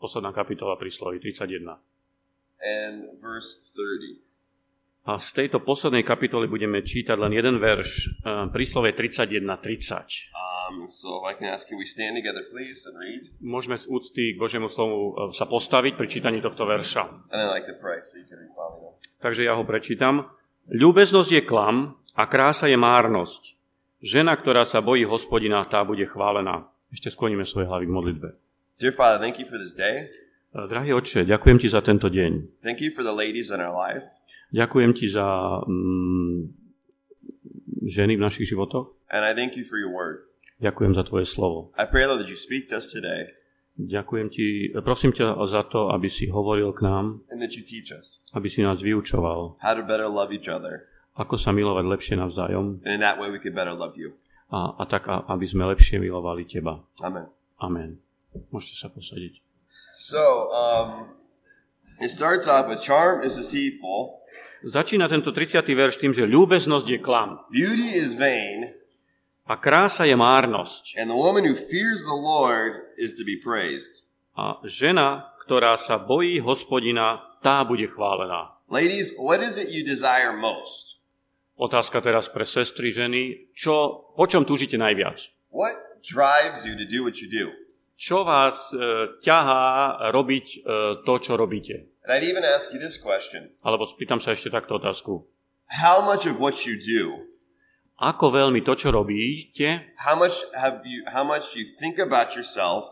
Posledná 0.00 0.32
kapitola 0.32 0.74
prísloví, 0.74 1.20
31. 1.20 1.76
And 2.60 3.16
verse 3.20 3.60
30. 3.72 4.29
A 5.10 5.18
z 5.18 5.28
tejto 5.34 5.58
poslednej 5.66 6.06
kapitoly 6.06 6.46
budeme 6.46 6.86
čítať 6.86 7.18
len 7.18 7.34
jeden 7.34 7.58
verš, 7.58 7.90
e, 8.22 8.46
príslove 8.54 8.94
31.30. 8.94 10.30
Um, 10.70 10.86
so 10.86 11.18
if 11.18 11.24
I 11.26 11.34
can 11.34 11.50
ask, 11.50 11.66
can 11.66 11.82
we 11.82 11.86
stand 11.88 12.14
together, 12.14 12.46
please, 12.46 12.86
and 12.86 12.94
read? 12.94 13.26
Môžeme 13.42 13.74
z 13.74 13.90
úcty 13.90 14.22
k 14.34 14.36
Božiemu 14.38 14.70
slovu 14.70 15.18
e, 15.18 15.34
sa 15.34 15.50
postaviť 15.50 15.98
pri 15.98 16.06
čítaní 16.06 16.38
tohto 16.38 16.62
verša. 16.62 17.26
And 17.34 17.42
then 17.42 17.50
I'd 17.50 17.58
like 17.58 17.66
to 17.66 17.74
pray 17.74 17.98
so 18.06 18.22
you 18.22 18.26
can 18.30 18.38
read 18.38 18.54
following 18.54 18.86
along. 18.86 18.96
Takže 19.18 19.42
ja 19.42 19.58
ho 19.58 19.66
prečítam. 19.66 20.30
Ľúbeznosť 20.70 21.30
je 21.34 21.42
klam 21.42 21.98
a 22.14 22.22
krása 22.30 22.70
je 22.70 22.78
márnosť. 22.78 23.58
Žena, 24.06 24.38
ktorá 24.38 24.62
sa 24.62 24.78
bojí 24.78 25.02
hospodina, 25.02 25.66
tá 25.66 25.82
bude 25.82 26.06
chválená. 26.06 26.70
Ešte 26.94 27.10
skloníme 27.10 27.42
svoje 27.42 27.66
hlavy 27.66 27.90
k 27.90 27.92
modlitbe. 27.98 28.28
Dear 28.78 28.94
Father, 28.94 29.18
thank 29.18 29.42
you 29.42 29.50
for 29.50 29.58
this 29.58 29.74
day. 29.74 30.06
E, 30.06 30.58
Drahý 30.70 30.94
oče, 30.94 31.26
ďakujem 31.26 31.58
ti 31.58 31.66
za 31.66 31.82
tento 31.82 32.06
deň. 32.06 32.62
Thank 32.62 32.78
you 32.78 32.94
for 32.94 33.02
the 33.02 33.10
ladies 33.10 33.50
in 33.50 33.58
our 33.58 33.74
life. 33.74 34.06
Ďakujem 34.50 34.90
ti 34.92 35.06
za 35.06 35.26
mm, 35.62 36.38
ženy 37.86 38.16
v 38.16 38.22
našich 38.22 38.50
životoch. 38.50 38.90
And 39.10 39.22
I 39.22 39.34
thank 39.34 39.54
you 39.56 39.64
for 39.64 39.78
your 39.78 39.90
word. 39.90 40.26
Ďakujem 40.60 40.92
za 40.92 41.02
tvoje 41.02 41.24
slovo. 41.24 41.72
I 41.74 41.86
pray, 41.86 42.04
Lord, 42.04 42.20
that 42.20 42.28
you 42.28 42.36
speak 42.36 42.68
to 42.68 42.76
us 42.76 42.86
today 42.86 43.32
Ďakujem 43.80 44.28
ti, 44.28 44.46
prosím 44.84 45.16
ťa 45.16 45.40
za 45.48 45.64
to, 45.64 45.88
aby 45.88 46.04
si 46.12 46.28
hovoril 46.28 46.76
k 46.76 46.84
nám, 46.84 47.24
and 47.32 47.40
that 47.40 47.56
you 47.56 47.64
teach 47.64 47.88
us 47.88 48.20
aby 48.36 48.52
si 48.52 48.60
nás 48.60 48.84
vyučoval, 48.84 49.56
how 49.56 49.72
to 49.72 49.80
better 49.80 50.04
love 50.04 50.28
each 50.36 50.52
other. 50.52 50.84
ako 51.16 51.40
sa 51.40 51.48
milovať 51.48 51.88
lepšie 51.88 52.14
navzájom 52.20 52.84
And 52.84 52.92
in 52.92 53.00
that 53.00 53.16
way, 53.16 53.32
we 53.32 53.40
could 53.40 53.56
better 53.56 53.72
love 53.72 53.96
you. 53.96 54.20
a, 54.52 54.76
a 54.76 54.84
tak, 54.84 55.08
a- 55.08 55.24
aby 55.32 55.48
sme 55.48 55.64
lepšie 55.64 55.96
milovali 55.96 56.44
teba. 56.44 56.84
Amen. 57.00 57.32
Amen. 57.56 58.04
Môžete 58.52 58.76
sa 58.76 58.92
posadiť. 58.92 59.40
So, 59.96 60.52
um, 60.52 61.16
it 62.04 62.12
starts 62.12 62.44
off 62.44 62.68
with 62.68 62.84
charm 62.84 63.24
is 63.24 63.40
deceitful, 63.40 64.20
Začína 64.60 65.08
tento 65.08 65.32
30. 65.32 65.64
verš 65.72 65.96
tým, 65.96 66.12
že 66.12 66.28
ľúbeznosť 66.28 66.86
je 66.86 66.98
klam 67.00 67.40
beauty 67.48 67.96
is 67.96 68.12
vain, 68.12 68.76
a 69.48 69.56
krása 69.56 70.04
je 70.04 70.12
márnosť. 70.12 71.00
and 71.00 71.08
the 71.08 71.16
woman 71.16 71.42
who 71.48 71.56
fears 71.56 72.04
the 72.04 72.14
Lord 72.14 72.92
is 73.00 73.16
to 73.16 73.24
be 73.24 73.40
praised. 73.40 74.04
A 74.36 74.60
žena, 74.68 75.32
ktorá 75.42 75.80
sa 75.80 75.96
bojí 75.96 76.38
hospodina, 76.44 77.24
tá 77.40 77.64
bude 77.64 77.88
chválená. 77.88 78.52
Ladies, 78.70 79.16
what 79.18 79.40
is 79.42 79.56
it 79.56 79.72
you 79.72 79.82
desire 79.82 80.36
most? 80.36 81.00
Otázka 81.60 82.00
teraz 82.00 82.28
pre 82.28 82.44
sestry, 82.48 82.92
ženy. 82.92 83.52
Čo, 83.52 84.08
po 84.16 84.24
čom 84.28 84.44
túžite 84.48 84.76
najviac? 84.80 85.28
What 85.52 85.76
drives 86.04 86.64
you 86.64 86.72
to 86.76 86.86
do 86.88 87.04
what 87.04 87.20
you 87.20 87.28
do? 87.28 87.52
Čo 88.00 88.24
vás 88.24 88.72
e, 88.72 88.80
ťahá 89.20 89.60
robiť 90.08 90.46
e, 90.48 90.58
to, 91.04 91.14
čo 91.20 91.36
robíte? 91.36 92.00
And 92.00 92.16
I'd 92.16 92.24
even 92.24 92.48
ask 92.48 92.72
you 92.72 92.80
this 92.80 92.96
question 92.96 93.52
Alebo 93.60 93.84
spýtam 93.84 94.24
sa 94.24 94.32
ešte 94.32 94.48
takto 94.48 94.80
otázku. 94.80 95.28
How 95.68 96.00
much 96.00 96.24
of 96.24 96.40
what 96.40 96.64
you 96.64 96.80
do, 96.80 97.28
Ako 98.00 98.32
veľmi 98.32 98.64
to, 98.64 98.72
čo 98.72 98.88
robíte, 98.88 99.92
how 100.00 100.16
much 100.16 100.48
have 100.56 100.80
you 100.88 101.04
how 101.12 101.20
much 101.20 101.52
you 101.52 101.68
think 101.76 102.00
about 102.00 102.32
yourself, 102.32 102.88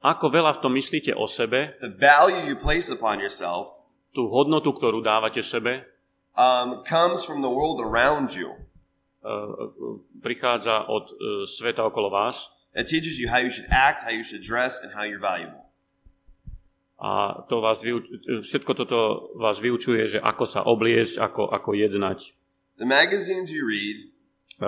ako 0.00 0.32
veľa 0.32 0.56
v 0.56 0.60
tom 0.64 0.72
myslíte 0.72 1.12
o 1.12 1.28
sebe, 1.28 1.76
the 1.84 1.92
value 1.92 2.48
you 2.48 2.56
place 2.56 2.88
upon 2.88 3.20
yourself, 3.20 3.76
tú 4.16 4.32
hodnotu, 4.32 4.72
ktorú 4.72 5.04
dávate 5.04 5.44
sebe, 5.44 5.84
um, 6.32 6.80
comes 6.88 7.20
from 7.20 7.44
the 7.44 7.52
world 7.52 7.84
around 7.84 8.32
you. 8.32 8.56
e, 9.20 9.30
prichádza 10.24 10.88
od 10.88 11.12
e, 11.12 11.14
sveta 11.44 11.84
okolo 11.84 12.08
vás 12.08 12.48
It 12.78 12.86
teaches 12.86 13.18
you 13.18 13.26
how 13.26 13.42
you 13.42 13.50
should 13.50 13.66
act, 13.68 14.06
how 14.06 14.14
you 14.14 14.22
should 14.22 14.42
dress, 14.42 14.78
and 14.78 14.94
how 14.94 15.02
you're 15.02 15.18
valuable. 15.18 15.66
a 16.98 17.46
to 17.48 17.62
vás 17.62 17.78
vyuč- 17.82 18.10
všetko 18.42 18.72
toto 18.74 18.98
vás 19.38 19.62
vyučuje, 19.62 20.06
že 20.06 20.18
ako 20.18 20.44
sa 20.46 20.66
obliecť, 20.66 21.14
ako, 21.22 21.46
ako 21.46 21.70
jednať. 21.74 22.34
The 22.78 22.86
magazines 22.86 23.50
you 23.50 23.62
read, 23.66 24.10
E, 24.58 24.66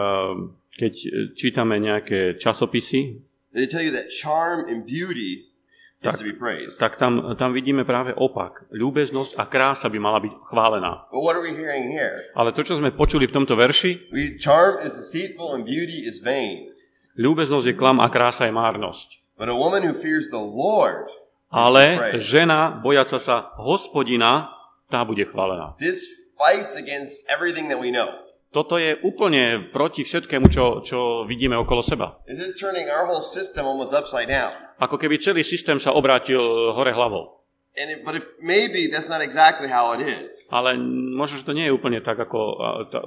Keď 0.79 0.95
čítame 1.35 1.83
nejaké 1.83 2.38
časopisy, 2.38 3.19
they 3.50 3.67
tell 3.67 3.83
you 3.83 3.90
that 3.90 4.07
charm 4.14 4.62
and 4.71 4.87
beauty 4.87 5.50
is 5.99 6.14
Tak. 6.14 6.23
to 6.23 6.25
be 6.25 6.31
praised. 6.31 6.79
tak 6.79 6.95
tam, 6.95 7.35
tam 7.35 7.50
vidíme 7.50 7.83
práve 7.83 8.14
opak. 8.14 8.71
Ľúbeznosť 8.71 9.35
a 9.35 9.50
krása 9.50 9.90
by 9.90 9.99
mala 9.99 10.23
byť 10.23 10.31
chválená. 10.47 11.11
But 11.11 11.26
what 11.26 11.35
are 11.35 11.43
we 11.43 11.50
hearing 11.50 11.90
here? 11.90 12.31
Ale 12.38 12.55
to, 12.55 12.62
čo 12.62 12.79
sme 12.79 12.95
počuli 12.95 13.26
v 13.26 13.35
tomto 13.35 13.59
verši, 13.59 14.14
We, 14.14 14.38
charm 14.38 14.79
is 14.87 14.95
deceitful 14.95 15.50
and 15.59 15.67
beauty 15.67 16.07
is 16.07 16.23
vain. 16.23 16.70
Ľúbeznosť 17.19 17.67
je 17.71 17.75
klam 17.75 17.99
a 17.99 18.11
krása 18.12 18.47
je 18.47 18.55
márnosť. 18.55 19.23
But 19.40 19.49
a 19.49 19.57
woman 19.57 19.83
who 19.83 19.97
fears 19.97 20.29
the 20.29 20.43
Lord 20.43 21.09
Ale 21.50 22.14
žena, 22.23 22.79
bojaca 22.79 23.19
sa 23.19 23.50
hospodina, 23.59 24.55
tá 24.87 25.02
bude 25.02 25.26
chválená. 25.26 25.75
This 25.83 26.07
fights 26.38 26.79
against 26.79 27.26
everything 27.26 27.67
that 27.75 27.83
we 27.83 27.90
know. 27.90 28.07
Toto 28.50 28.79
je 28.79 28.99
úplne 29.02 29.71
proti 29.71 30.02
všetkému, 30.02 30.50
čo, 30.50 30.83
čo 30.83 31.23
vidíme 31.26 31.55
okolo 31.59 31.83
seba. 31.83 32.19
This 32.26 32.43
is 32.43 32.59
turning 32.59 32.90
our 32.90 33.07
whole 33.07 33.23
system 33.23 33.67
almost 33.67 33.95
upside 33.95 34.26
down. 34.26 34.55
Ako 34.83 34.99
keby 34.99 35.23
celý 35.23 35.47
systém 35.47 35.79
sa 35.79 35.95
obrátil 35.95 36.43
hore 36.75 36.90
hlavou. 36.90 37.43
And 37.79 37.95
it, 37.95 38.02
but 38.02 38.19
if, 38.19 38.26
maybe 38.43 38.90
that's 38.90 39.07
not 39.07 39.23
exactly 39.23 39.71
how 39.71 39.95
it 39.95 40.02
is. 40.02 40.50
Ale 40.50 40.75
možno, 41.14 41.38
že 41.38 41.47
to 41.47 41.55
nie 41.55 41.71
je 41.71 41.75
úplne 41.75 42.02
tak, 42.02 42.19
ako, 42.19 42.59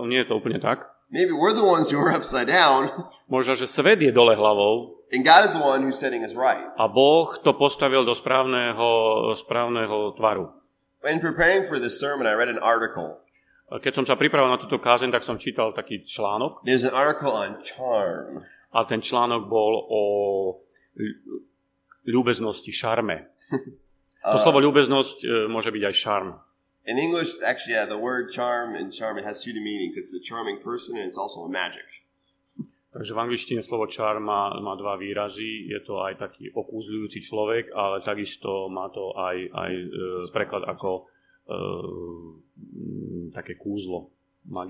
nie 0.07 0.23
je 0.23 0.27
to 0.31 0.39
úplne 0.39 0.63
tak. 0.63 0.87
Maybe 1.13 1.29
we're 1.29 1.53
the 1.53 1.61
ones 1.61 1.93
who 1.93 2.01
are 2.01 2.09
upside 2.09 2.49
down, 2.49 2.89
Možno, 3.29 3.53
že 3.53 3.69
svet 3.69 4.01
je 4.01 4.09
dole 4.09 4.33
hlavou 4.33 4.97
and 5.13 5.21
God 5.21 5.45
is 5.45 5.53
the 5.53 5.61
one 5.61 5.85
who's 5.85 6.01
setting 6.01 6.25
us 6.25 6.33
right. 6.33 6.65
a 6.73 6.89
Boh 6.89 7.37
to 7.45 7.53
postavil 7.53 8.01
do 8.01 8.17
správneho, 8.17 9.29
správneho 9.37 10.17
tvaru. 10.17 10.49
In 11.05 11.21
preparing 11.21 11.69
for 11.69 11.77
this 11.77 12.01
sermon, 12.01 12.25
I 12.25 12.33
read 12.33 12.49
an 12.49 12.57
article. 12.57 13.21
Keď 13.69 13.93
som 13.93 14.05
sa 14.09 14.17
pripravil 14.17 14.49
na 14.49 14.57
túto 14.57 14.81
kázeň, 14.81 15.13
tak 15.13 15.21
som 15.21 15.37
čítal 15.37 15.69
taký 15.77 16.01
článok 16.01 16.65
There's 16.65 16.81
an 16.81 16.97
article 16.97 17.29
on 17.29 17.61
charm. 17.61 18.41
a 18.73 18.81
ten 18.89 19.05
článok 19.05 19.45
bol 19.45 19.85
o 19.85 20.01
ľúbeznosti, 22.09 22.73
šarme. 22.73 23.29
To 24.23 24.39
slovo 24.39 24.63
ľúbeznosť 24.63 25.17
e, 25.19 25.51
môže 25.51 25.67
byť 25.67 25.83
aj 25.83 25.95
šarm. 25.99 26.31
In 26.85 26.99
English, 26.99 27.39
actually, 27.45 27.75
yeah, 27.75 27.85
the 27.85 27.97
word 27.97 28.31
charm 28.31 28.75
and 28.75 28.91
charm 28.91 29.17
it 29.17 29.23
has 29.23 29.43
two 29.43 29.53
meanings. 29.55 29.95
It's 29.95 30.13
a 30.13 30.19
charming 30.19 30.59
person, 30.59 30.97
and 30.97 31.07
it's 31.07 31.17
also 31.17 31.47
a 31.47 31.49
magic. 31.49 31.87
Takže 32.93 33.09
v 33.09 33.19
angličtine 33.25 33.61
slovo 33.65 33.89
charm 33.89 34.29
má, 34.29 34.53
má 34.61 34.77
dva 34.77 34.93
výrazy. 35.01 35.65
Je 35.65 35.81
to 35.81 36.05
aj 36.05 36.21
taký 36.21 36.53
okúzľujúci 36.53 37.25
človek, 37.25 37.73
ale 37.73 38.05
takisto 38.05 38.69
má 38.69 38.85
to 38.93 39.17
aj, 39.17 39.37
aj 39.49 39.71
e, 39.73 39.85
preklad 40.29 40.61
ako 40.69 40.89
e, 41.01 41.55
také 43.33 43.57
kúzlo, 43.57 44.13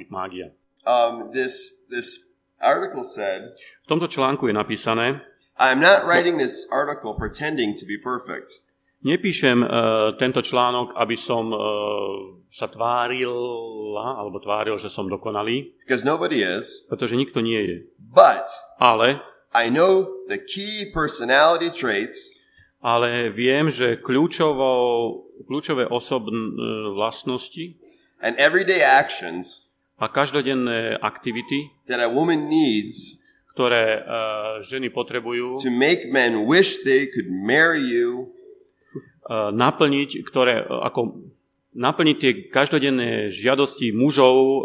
mágia. 0.08 0.56
Um, 0.88 1.36
this 1.36 1.84
this 1.92 2.32
article 2.64 3.04
said, 3.04 3.60
V 3.84 3.88
tomto 3.92 4.08
článku 4.08 4.48
je 4.48 4.56
napísané, 4.56 5.20
"I'm 5.60 5.84
not 5.84 6.08
writing 6.08 6.40
this 6.40 6.64
article 6.72 7.20
pretending 7.20 7.76
to 7.76 7.84
be 7.84 8.00
perfect. 8.00 8.64
Nepíšem 9.04 9.60
e, 9.64 9.68
tento 10.18 10.42
článok, 10.42 10.96
aby 10.96 11.16
som 11.20 11.52
e, 11.52 11.58
sa 12.50 12.72
tvárila, 12.72 14.20
alebo 14.20 14.40
tváril, 14.40 14.80
že 14.80 14.88
som 14.88 15.12
dokonalý, 15.12 15.76
because 15.84 16.08
nobody 16.08 16.42
is. 16.42 16.88
pretože 16.88 17.20
nikto 17.20 17.44
nie 17.44 17.60
je. 17.60 17.78
But 18.00 18.48
Ale, 18.80 19.20
I 19.54 19.70
know 19.70 20.10
the 20.32 20.40
key 20.40 20.90
personality 20.90 21.70
traits 21.70 22.34
ale 22.84 23.32
viem, 23.32 23.72
že 23.72 23.96
kľúčovou, 23.96 25.24
kľúčové 25.48 25.88
osobné 25.88 26.36
vlastnosti 26.92 27.80
and 28.20 28.36
everyday 28.36 28.84
actions 28.84 29.72
a 29.96 30.12
každodenné 30.12 31.00
aktivity, 31.00 31.72
that 31.88 32.04
a 32.04 32.12
woman 32.12 32.52
needs 32.52 33.24
ktoré 33.54 33.86
e, 33.86 34.00
ženy 34.68 34.90
potrebujú 34.92 35.64
to 35.64 35.72
make 35.72 36.10
men 36.12 36.44
wish 36.44 36.84
they 36.84 37.08
could 37.08 37.30
marry 37.32 37.80
you 37.80 38.28
e, 38.28 38.43
naplniť, 39.32 40.10
ktoré 40.28 40.62
e, 40.62 40.66
ako 40.68 41.32
naplniť 41.74 42.18
tie 42.20 42.32
každodenné 42.52 43.32
žiadosti 43.32 43.96
mužov, 43.96 44.38
e, 44.38 44.60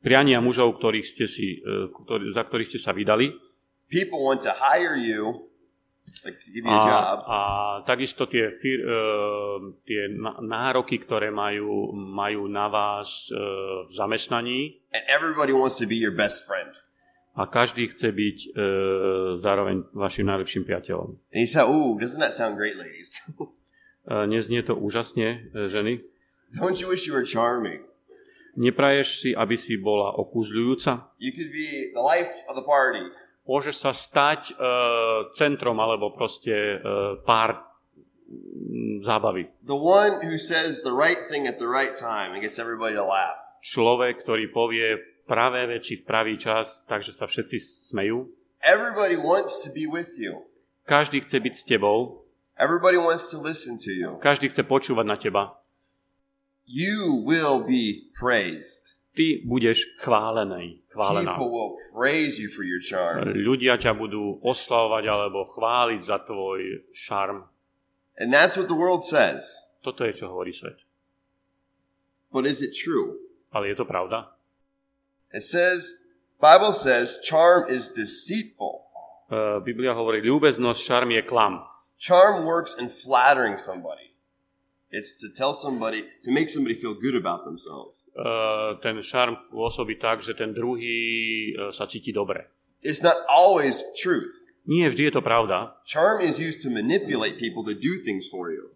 priania 0.00 0.38
mužov, 0.38 0.78
ktorých 0.78 1.06
ste 1.06 1.26
si, 1.26 1.58
ktorý, 2.04 2.30
za 2.30 2.46
ktorých 2.46 2.70
ste 2.70 2.80
sa 2.80 2.94
vydali. 2.94 3.34
people 3.88 4.20
want 4.20 4.44
to 4.44 4.52
hire 4.52 4.94
you 4.96 5.48
like 6.24 6.36
give 6.44 6.64
you 6.64 6.70
a 6.70 6.76
A, 6.76 6.86
job. 6.86 7.16
a 7.24 7.38
takisto 7.84 8.28
tie, 8.28 8.52
fir, 8.60 8.80
tie 9.84 10.02
nároky, 10.44 11.00
ktoré 11.00 11.32
majú, 11.32 11.92
majú 11.92 12.48
na 12.48 12.68
vás 12.68 13.28
v 13.32 13.90
zamestnaní. 13.92 14.80
And 14.92 15.04
everybody 15.08 15.52
wants 15.52 15.76
to 15.80 15.86
be 15.88 15.96
your 15.96 16.12
best 16.12 16.44
friend 16.48 16.72
a 17.38 17.46
každý 17.46 17.86
chce 17.88 18.10
byť 18.10 18.38
e, 18.44 18.48
zároveň 19.38 19.86
vašim 19.94 20.26
najlepším 20.26 20.66
priateľom. 20.66 21.14
and 21.30 21.38
you 21.38 21.46
say 21.46 21.62
ooh 21.62 21.94
doesn't 21.96 22.18
that 22.18 22.34
sound 22.34 22.58
great 22.58 22.74
ladies 22.74 23.14
E, 24.08 24.24
neznie 24.24 24.64
to 24.64 24.72
úžasne, 24.72 25.52
e, 25.52 25.68
ženy? 25.68 26.00
don't 26.56 26.80
you 26.80 26.88
wish 26.88 27.04
you 27.04 27.12
were 27.12 27.28
charming 27.28 27.84
Nepraješ 28.58 29.08
si, 29.22 29.30
aby 29.36 29.54
si 29.54 29.76
bola 29.78 30.16
okuzľujúca? 30.16 31.14
you 31.20 31.30
could 31.30 31.52
be 31.52 31.92
the 31.92 32.00
life 32.00 32.26
of 32.48 32.56
the 32.56 32.64
party 32.64 33.04
Môžeš 33.44 33.76
sa 33.80 33.92
stať 33.92 34.50
e, 34.50 34.64
centrom 35.36 35.76
alebo 35.76 36.08
proste 36.12 36.50
e, 36.50 36.76
pár 37.22 37.60
zábavy. 39.04 39.48
the 39.64 39.76
one 39.76 40.20
who 40.24 40.36
says 40.40 40.80
the 40.82 40.92
right 40.92 41.20
thing 41.28 41.46
at 41.46 41.60
the 41.60 41.68
right 41.68 41.92
time 41.96 42.32
and 42.32 42.40
gets 42.42 42.58
everybody 42.58 42.96
to 42.96 43.04
laugh 43.04 43.36
Človek, 43.60 44.22
ktorý 44.22 44.54
povie 44.54 44.86
pravé 45.28 45.68
veci 45.68 46.00
v 46.00 46.08
pravý 46.08 46.40
čas, 46.40 46.80
takže 46.88 47.12
sa 47.12 47.28
všetci 47.28 47.56
smejú. 47.92 48.32
everybody 48.64 49.14
wants 49.14 49.60
to 49.62 49.68
be 49.70 49.84
with 49.84 50.16
you 50.16 50.48
Každý 50.88 51.20
chce 51.20 51.36
byť 51.36 51.54
s 51.54 51.62
tebou, 51.68 52.24
everybody 52.56 52.96
wants 52.96 53.28
to 53.28 53.36
listen 53.36 53.76
to 53.76 53.92
you 53.92 54.16
každý 54.24 54.48
chce 54.48 54.64
počúvať 54.64 55.04
na 55.06 55.20
teba. 55.20 55.42
you 56.64 57.12
will 57.22 57.62
be 57.62 58.08
praised 58.16 58.96
Ty 59.18 59.42
budeš 59.44 59.82
chválený, 59.98 60.78
chválená. 60.94 61.34
people 61.34 61.50
will 61.50 61.74
praise 61.92 62.38
you 62.38 62.46
for 62.48 62.62
your 62.64 62.78
charm 62.80 63.26
Ľudia 63.28 63.76
ťa 63.76 63.92
budú 63.92 64.38
oslavovať 64.40 65.04
alebo 65.06 65.44
chváliť 65.44 66.00
za 66.02 66.18
tvoj 66.24 66.88
šarm. 66.96 67.44
and 68.18 68.32
that's 68.32 68.56
what 68.56 68.66
the 68.70 68.78
world 68.78 69.04
says 69.04 69.44
Toto 69.84 70.02
je, 70.08 70.10
čo 70.16 70.26
hovorí 70.32 70.50
svet. 70.56 70.80
but 72.32 72.46
is 72.46 72.62
it 72.64 72.72
true 72.74 73.18
Ale 73.52 73.72
je 73.72 73.76
to 73.76 73.84
pravda? 73.88 74.28
It 75.32 75.42
says, 75.42 75.94
Bible 76.40 76.72
says, 76.72 77.18
charm 77.22 77.68
is 77.68 77.92
deceitful. 77.92 78.88
E, 79.28 79.60
Biblia 79.60 79.92
hovorí, 79.92 80.24
ľúbeznosť, 80.24 80.80
šarm 80.80 81.10
je 81.12 81.22
klam. 81.26 81.60
Charm 82.00 82.48
works 82.48 82.78
in 82.78 82.88
flattering 82.88 83.58
somebody. 83.58 84.08
It's 84.88 85.20
to 85.20 85.28
tell 85.28 85.52
somebody, 85.52 86.08
to 86.24 86.30
make 86.32 86.48
somebody 86.48 86.72
feel 86.72 86.96
good 86.96 87.12
about 87.12 87.44
themselves. 87.44 88.08
E, 88.16 88.24
ten 88.80 89.04
šarm 89.04 89.36
pôsobí 89.52 90.00
tak, 90.00 90.24
že 90.24 90.32
ten 90.32 90.56
druhý 90.56 90.96
e, 91.52 91.74
sa 91.76 91.84
cíti 91.84 92.08
dobre. 92.08 92.48
It's 92.80 93.04
not 93.04 93.20
always 93.28 93.84
truth. 94.00 94.32
Nie 94.64 94.88
vždy 94.88 95.12
je 95.12 95.14
to 95.16 95.22
pravda. 95.24 95.76
Charm 95.84 96.24
is 96.24 96.40
used 96.40 96.64
to 96.64 96.72
manipulate 96.72 97.36
people 97.36 97.64
to 97.68 97.76
do 97.76 98.00
things 98.00 98.24
for 98.28 98.48
you. 98.48 98.72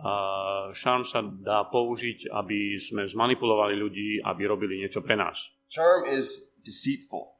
A 0.00 0.72
šarm 0.72 1.04
sa 1.04 1.20
dá 1.20 1.68
použiť, 1.68 2.32
aby 2.32 2.80
sme 2.80 3.04
zmanipulovali 3.04 3.76
ľudí, 3.76 4.24
aby 4.24 4.42
robili 4.48 4.80
niečo 4.80 5.04
pre 5.04 5.20
nás. 5.20 5.52
Charm 5.72 6.04
is 6.04 6.52
deceitful. 6.60 7.32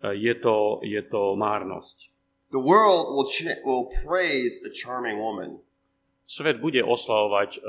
E, 0.00 0.16
Je 0.16 0.32
to, 0.40 0.80
je 0.80 1.02
to 1.04 1.36
márnosť. 1.36 2.08
The 2.48 2.60
world 2.60 3.12
will, 3.12 3.28
will 3.64 3.86
praise 4.04 4.60
a 4.64 4.72
charming 4.72 5.20
woman. 5.20 5.60
Svet 6.24 6.64
bude 6.64 6.80
oslavovať 6.80 7.50
e, 7.56 7.60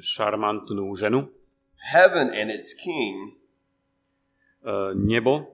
šarmantnú 0.00 0.88
ženu, 0.96 1.28
Heaven 1.92 2.32
and 2.32 2.48
its 2.50 2.72
king 2.72 3.36
e, 4.64 4.96
nebo 4.96 5.52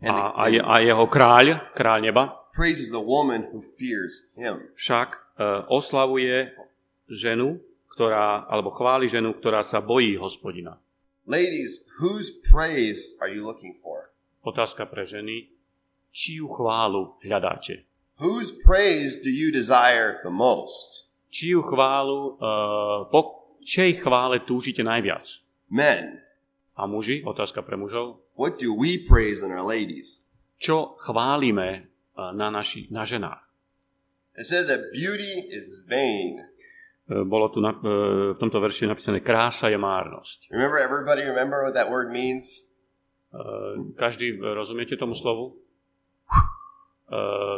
and, 0.00 0.14
a, 0.14 0.32
a, 0.34 0.44
je, 0.48 0.60
a 0.62 0.74
jeho 0.86 1.06
kráľ, 1.10 1.74
kráľ 1.74 1.98
neba, 2.02 2.22
praises 2.54 2.94
the 2.94 3.02
woman 3.02 3.50
who 3.50 3.58
fears 3.78 4.26
him. 4.38 4.70
však 4.78 5.08
e, 5.14 5.18
oslavuje 5.66 6.54
ženu, 7.10 7.58
ktorá, 7.90 8.46
alebo 8.46 8.70
chváli 8.70 9.10
ženu, 9.10 9.34
ktorá 9.34 9.66
sa 9.66 9.82
bojí 9.82 10.14
hospodina. 10.14 10.78
Ladies, 11.30 11.86
whose 12.02 12.34
praise 12.50 13.14
are 13.22 13.30
you 13.30 13.46
looking 13.46 13.78
for? 13.78 14.10
Otázka 14.42 14.90
pre 14.90 15.06
ženy, 15.06 15.46
čiu 16.10 16.50
chválu 16.50 17.14
hľadáte? 17.22 17.86
Whose 18.18 18.50
praise 18.50 19.22
do 19.22 19.30
you 19.30 19.54
desire 19.54 20.18
the 20.26 20.34
most? 20.34 21.06
Čiu 21.30 21.62
chválu, 21.62 22.34
uh, 22.34 23.06
po 23.14 23.46
čej 23.62 24.02
chvále 24.02 24.42
túžite 24.42 24.82
najviac? 24.82 25.22
Men, 25.70 26.18
A 26.74 26.90
muži, 26.90 27.22
otázka 27.22 27.62
pre 27.62 27.78
mužov, 27.78 28.26
what 28.34 28.58
do 28.58 28.74
we 28.74 28.98
praise 28.98 29.46
in 29.46 29.54
our 29.54 29.62
ladies? 29.62 30.26
čo 30.58 30.98
chválime 30.98 31.86
uh, 32.18 32.34
na, 32.34 32.50
naši, 32.50 32.90
na 32.90 33.06
ženách? 33.06 33.38
It 34.34 34.50
says 34.50 34.66
that 34.66 34.90
beauty 34.90 35.46
is 35.46 35.78
vain. 35.86 36.42
Uh, 37.10 37.26
Bolo 37.26 37.50
tu 37.50 37.58
na, 37.58 37.74
uh, 37.74 38.30
v 38.30 38.38
tomto 38.38 38.62
verši 38.62 38.86
napísané 38.86 39.18
krása 39.18 39.66
je 39.66 39.74
márnosť. 39.74 40.54
Remember, 40.54 40.78
everybody 40.78 41.26
remember 41.26 41.66
what 41.66 41.74
that 41.74 41.90
word 41.90 42.14
means? 42.14 42.62
Uh, 43.34 43.90
Každý 43.98 44.38
rozumiete 44.38 44.94
tomu 44.94 45.18
slovu? 45.18 45.58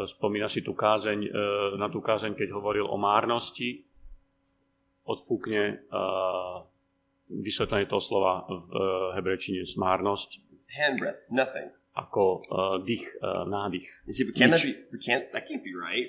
Spomína 0.08 0.48
si 0.48 0.64
tú 0.64 0.72
kázeň, 0.72 1.28
na 1.76 1.92
tú 1.92 2.00
kázeň, 2.00 2.32
keď 2.32 2.56
hovoril 2.56 2.88
o 2.88 2.96
márnosti, 2.96 3.84
odfúkne 5.04 5.84
vysvetlenie 7.28 7.84
toho 7.84 8.00
slova 8.00 8.48
v 8.48 8.72
hebrečine 9.12 9.68
smárnosť 9.68 10.40
It's 10.56 10.64
handbreadth, 10.72 11.28
nothing. 11.28 11.68
ako 11.92 12.48
dých, 12.88 13.04
nádych. 13.44 13.84
You 14.08 14.16
see, 14.16 14.24
but 14.24 14.32
can 14.32 14.56
that 14.56 14.64
be? 14.64 14.72
we 14.88 14.96
Can't 14.96 15.28
that 15.36 15.44
can't 15.44 15.60
be 15.60 15.76
right? 15.76 16.08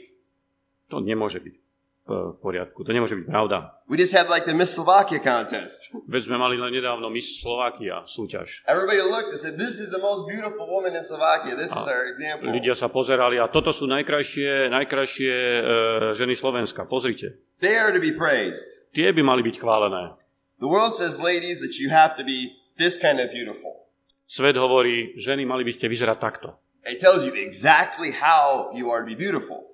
To 0.95 1.03
nemôže 1.03 1.43
byť 1.43 1.55
v 2.03 2.35
poriadku, 2.43 2.83
to 2.83 2.91
nemôže 2.91 3.15
byť 3.15 3.27
pravda. 3.31 3.79
We 3.87 3.95
just 3.95 4.11
had 4.11 4.27
like 4.27 4.43
the 4.43 4.51
Miss 4.51 4.75
Slovakia 4.75 5.23
contest. 5.23 5.87
Veď 6.11 6.27
sme 6.27 6.35
mali 6.35 6.59
len 6.59 6.75
nedávno 6.75 7.07
Miss 7.07 7.39
Slovakia 7.39 8.03
súťaž. 8.03 8.59
Everybody 8.67 8.99
looked 8.99 9.31
and 9.31 9.39
said, 9.39 9.55
"This 9.55 9.79
is 9.79 9.87
the 9.87 10.03
most 10.03 10.27
beautiful 10.27 10.67
woman 10.67 10.91
in 10.91 11.03
Slovakia. 11.07 11.55
This 11.55 11.71
is 11.71 11.79
Ah. 11.79 11.87
our 11.87 12.11
example." 12.11 12.51
Ľudia 12.51 12.75
sa 12.75 12.91
pozerali 12.91 13.39
a 13.39 13.47
toto 13.47 13.71
sú 13.71 13.87
najkrajšie, 13.87 14.67
najkrajšie 14.67 15.33
uh, 15.33 15.63
ženy 16.11 16.35
Slovenska. 16.35 16.83
Pozrite. 16.83 17.39
They 17.63 17.79
are 17.79 17.95
to 17.95 18.03
be 18.03 18.11
praised. 18.11 18.91
Tie 18.91 19.07
by 19.15 19.23
mali 19.23 19.39
byť 19.39 19.63
chválené. 19.63 20.19
The 20.59 20.67
world 20.67 20.91
says, 20.95 21.23
ladies, 21.23 21.63
that 21.63 21.79
you 21.79 21.87
have 21.87 22.19
to 22.19 22.23
be 22.27 22.51
this 22.75 22.99
kind 22.99 23.23
of 23.23 23.31
beautiful. 23.31 23.87
Svet 24.27 24.55
hovorí, 24.59 25.15
ženy 25.19 25.47
mali 25.47 25.63
by 25.63 25.71
ste 25.71 25.87
vyzerať 25.87 26.17
takto. 26.19 26.59
It 26.83 26.99
tells 26.99 27.23
you 27.23 27.31
exactly 27.31 28.11
how 28.11 28.71
you 28.75 28.91
are 28.91 28.99
to 28.99 29.07
be 29.07 29.15
beautiful. 29.15 29.71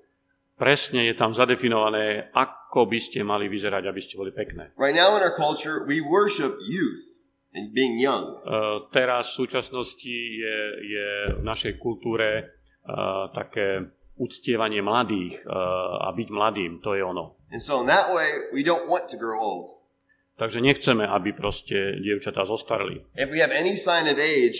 Presne 0.60 1.08
je 1.08 1.16
tam 1.16 1.32
zadefinované, 1.32 2.36
ako 2.36 2.84
by 2.92 3.00
ste 3.00 3.24
mali 3.24 3.48
vyzerať, 3.48 3.88
aby 3.88 4.01
ste 4.04 4.20
boli 4.20 4.36
pekné. 4.36 4.75
Right 4.75 4.92
now 4.92 5.16
in 5.16 5.24
our 5.24 5.32
culture, 5.32 5.88
we 5.88 6.04
worship 6.04 6.60
youth 6.68 7.00
and 7.56 7.72
being 7.72 7.96
young. 7.96 8.44
Uh, 8.44 8.84
teraz 8.92 9.32
v 9.32 9.48
súčasnosti 9.48 10.12
je, 10.12 10.58
je 10.84 11.08
v 11.39 11.44
našej 11.48 11.80
kultúre 11.80 12.44
uh, 12.44 13.32
také 13.32 13.88
uctievanie 14.20 14.84
mladých 14.84 15.48
uh, 15.48 16.12
a 16.12 16.12
byť 16.12 16.28
mladým, 16.28 16.84
to 16.84 16.92
je 16.92 17.08
ono. 17.08 17.39
And 17.56 17.63
so 17.63 17.80
in 17.80 17.88
that 17.88 18.12
way, 18.12 18.51
we 18.51 18.62
don't 18.68 18.86
want 18.92 19.08
to 19.10 19.18
grow 19.18 19.39
old. 19.39 19.80
Takže 20.39 20.60
nechceme, 20.60 21.04
aby 21.04 21.36
proste 21.36 22.00
dievčatá 22.00 22.44
zostarli. 22.48 23.00
If 23.16 23.28
we 23.32 23.39
have 23.44 23.51
any 23.51 23.75
sign 23.75 24.08
of 24.08 24.16
age, 24.20 24.60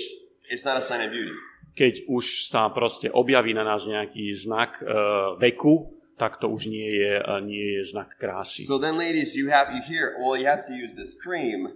it's 0.52 0.64
not 0.64 0.80
a 0.80 0.84
sign 0.84 1.04
of 1.04 1.12
beauty. 1.12 1.36
Keď 1.76 2.10
už 2.10 2.50
sa 2.50 2.70
proste 2.70 3.10
objaví 3.10 3.54
na 3.54 3.64
nás 3.64 3.86
nejaký 3.86 4.34
znak 4.36 4.82
uh, 4.82 5.38
veku, 5.38 5.96
tak 6.20 6.42
to 6.44 6.52
už 6.52 6.68
nie 6.68 6.90
je, 7.00 7.14
uh, 7.16 7.40
nie 7.40 7.80
je 7.80 7.82
znak 7.88 8.20
krásy. 8.20 8.68
So 8.68 8.76
then, 8.76 9.00
ladies, 9.00 9.36
you 9.36 9.48
have 9.48 9.72
you 9.72 9.80
hear, 9.80 10.20
well, 10.20 10.36
you 10.36 10.48
have 10.48 10.68
to 10.68 10.76
use 10.76 10.92
this 10.96 11.16
cream. 11.16 11.72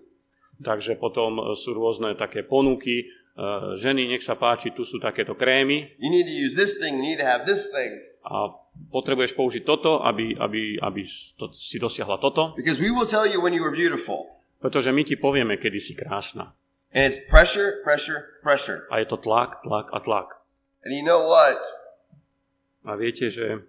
Takže 0.60 1.00
potom 1.00 1.40
uh, 1.40 1.56
sú 1.56 1.74
rôzne 1.76 2.16
také 2.20 2.44
ponuky. 2.44 3.08
Uh, 3.34 3.74
ženy, 3.80 4.06
nech 4.06 4.22
sa 4.22 4.38
páči, 4.38 4.70
tu 4.78 4.86
sú 4.86 5.02
takéto 5.02 5.34
krémy 5.34 5.98
You 5.98 6.14
need 6.14 6.30
to 6.30 6.36
use 6.38 6.54
this 6.54 6.78
thing. 6.78 7.02
You 7.02 7.16
need 7.16 7.18
to 7.18 7.26
have 7.26 7.50
this 7.50 7.72
thing. 7.74 8.14
a 8.24 8.56
potrebuješ 8.94 9.36
použiť 9.36 9.64
toto, 9.68 10.00
aby, 10.00 10.32
aby, 10.38 10.80
aby 10.80 11.02
to, 11.36 11.52
si 11.52 11.76
dosiahla 11.76 12.18
toto, 12.24 12.56
Because 12.56 12.80
we 12.80 12.88
will 12.88 13.10
tell 13.10 13.28
you 13.28 13.44
when 13.44 13.52
you 13.52 13.64
are 13.66 13.74
beautiful. 13.74 14.32
pretože 14.64 14.96
my 14.96 15.04
ti 15.04 15.20
povieme, 15.20 15.60
kedy 15.60 15.80
si 15.82 15.92
krásna. 15.92 16.56
And 16.94 17.12
it's 17.12 17.18
pressure, 17.30 17.82
pressure, 17.84 18.38
pressure. 18.44 18.86
A 18.92 19.00
je 19.02 19.06
to 19.10 19.18
tlak, 19.18 19.66
tlak 19.66 19.90
a 19.94 20.00
tlak. 20.00 20.30
And 20.86 20.94
you 20.94 21.04
know 21.04 21.26
what? 21.28 21.58
A 22.86 22.96
viete, 22.96 23.30
že 23.30 23.66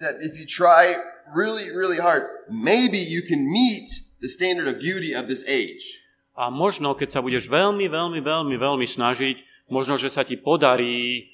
That 0.00 0.18
if 0.20 0.34
you 0.34 0.44
try 0.44 0.98
really, 1.32 1.70
really 1.70 1.98
hard, 1.98 2.22
maybe 2.50 2.98
you 2.98 3.22
can 3.22 3.46
meet 3.46 4.02
the 4.20 4.28
standard 4.28 4.66
of 4.66 4.82
beauty 4.82 5.14
of 5.14 5.28
this 5.28 5.46
age. 5.46 6.02
a 6.34 6.50
možno, 6.50 6.98
keď 6.98 7.08
sa 7.14 7.20
budeš 7.22 7.46
veľmi, 7.46 7.86
veľmi, 7.86 8.18
veľmi, 8.18 8.56
veľmi 8.58 8.86
snažiť, 8.90 9.70
možno, 9.70 9.94
že 9.94 10.10
sa 10.10 10.26
ti 10.26 10.34
podarí 10.34 11.30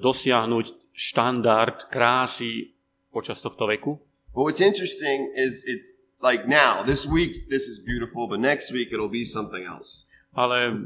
dosiahnuť 0.00 0.96
štandard 0.96 1.92
krásy 1.92 2.72
počas 3.12 3.44
tohto 3.44 3.68
veku. 3.68 4.00
But 4.32 4.48
what's 4.48 4.64
interesting 4.64 5.28
is 5.36 5.64
it's 5.68 5.92
like 6.24 6.48
now, 6.48 6.80
this 6.80 7.04
week, 7.04 7.36
this 7.52 7.68
is 7.68 7.84
beautiful, 7.84 8.24
but 8.24 8.40
next 8.40 8.72
week 8.72 8.88
it'll 8.92 9.12
be 9.12 9.28
something 9.28 9.64
else. 9.68 10.08
Ale 10.36 10.76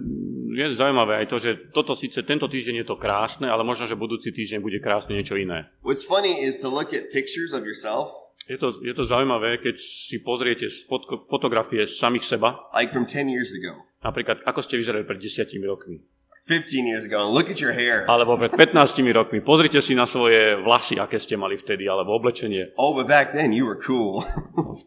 je 0.51 0.65
zaujímavé 0.73 1.23
aj 1.23 1.27
to, 1.27 1.37
že 1.39 1.51
toto 1.71 1.95
síce 1.95 2.23
tento 2.23 2.47
týždeň 2.47 2.83
je 2.83 2.87
to 2.87 2.95
krásne, 2.95 3.47
ale 3.47 3.67
možno, 3.67 3.87
že 3.87 3.99
budúci 3.99 4.31
týždeň 4.31 4.63
bude 4.63 4.79
krásne 4.79 5.19
niečo 5.19 5.35
iné. 5.35 5.67
What's 5.83 6.07
funny 6.07 6.43
is 6.43 6.63
to 6.63 6.71
look 6.71 6.95
at 6.95 7.11
pictures 7.11 7.51
of 7.51 7.67
yourself, 7.67 8.15
Je 8.51 8.59
to, 8.59 8.83
je 8.83 8.91
to 8.91 9.07
zaujímavé, 9.07 9.63
keď 9.63 9.79
si 9.79 10.19
pozriete 10.19 10.67
fotko, 10.91 11.23
fotografie 11.31 11.87
samých 11.87 12.27
seba, 12.27 12.59
like 12.75 12.91
from 12.91 13.07
10 13.07 13.31
years 13.31 13.55
ago, 13.55 13.79
napríklad 14.03 14.43
ako 14.43 14.59
ste 14.59 14.75
vyzerali 14.75 15.07
pred 15.07 15.23
10 15.23 15.55
rokmi, 15.63 16.03
15 16.51 16.83
years 16.83 17.07
ago, 17.07 17.23
and 17.23 17.31
look 17.31 17.47
at 17.47 17.63
your 17.63 17.71
hair. 17.71 18.03
alebo 18.11 18.35
pred 18.35 18.51
15 18.51 18.75
rokmi. 19.15 19.39
Pozrite 19.39 19.79
si 19.79 19.95
na 19.95 20.03
svoje 20.03 20.59
vlasy, 20.67 20.99
aké 20.99 21.23
ste 21.23 21.39
mali 21.39 21.63
vtedy, 21.63 21.87
alebo 21.87 22.11
oblečenie. 22.19 22.75
Oh, 22.75 22.91
but 22.91 23.07
back 23.07 23.31
then 23.31 23.55
you 23.55 23.63
were 23.63 23.79
cool. 23.79 24.27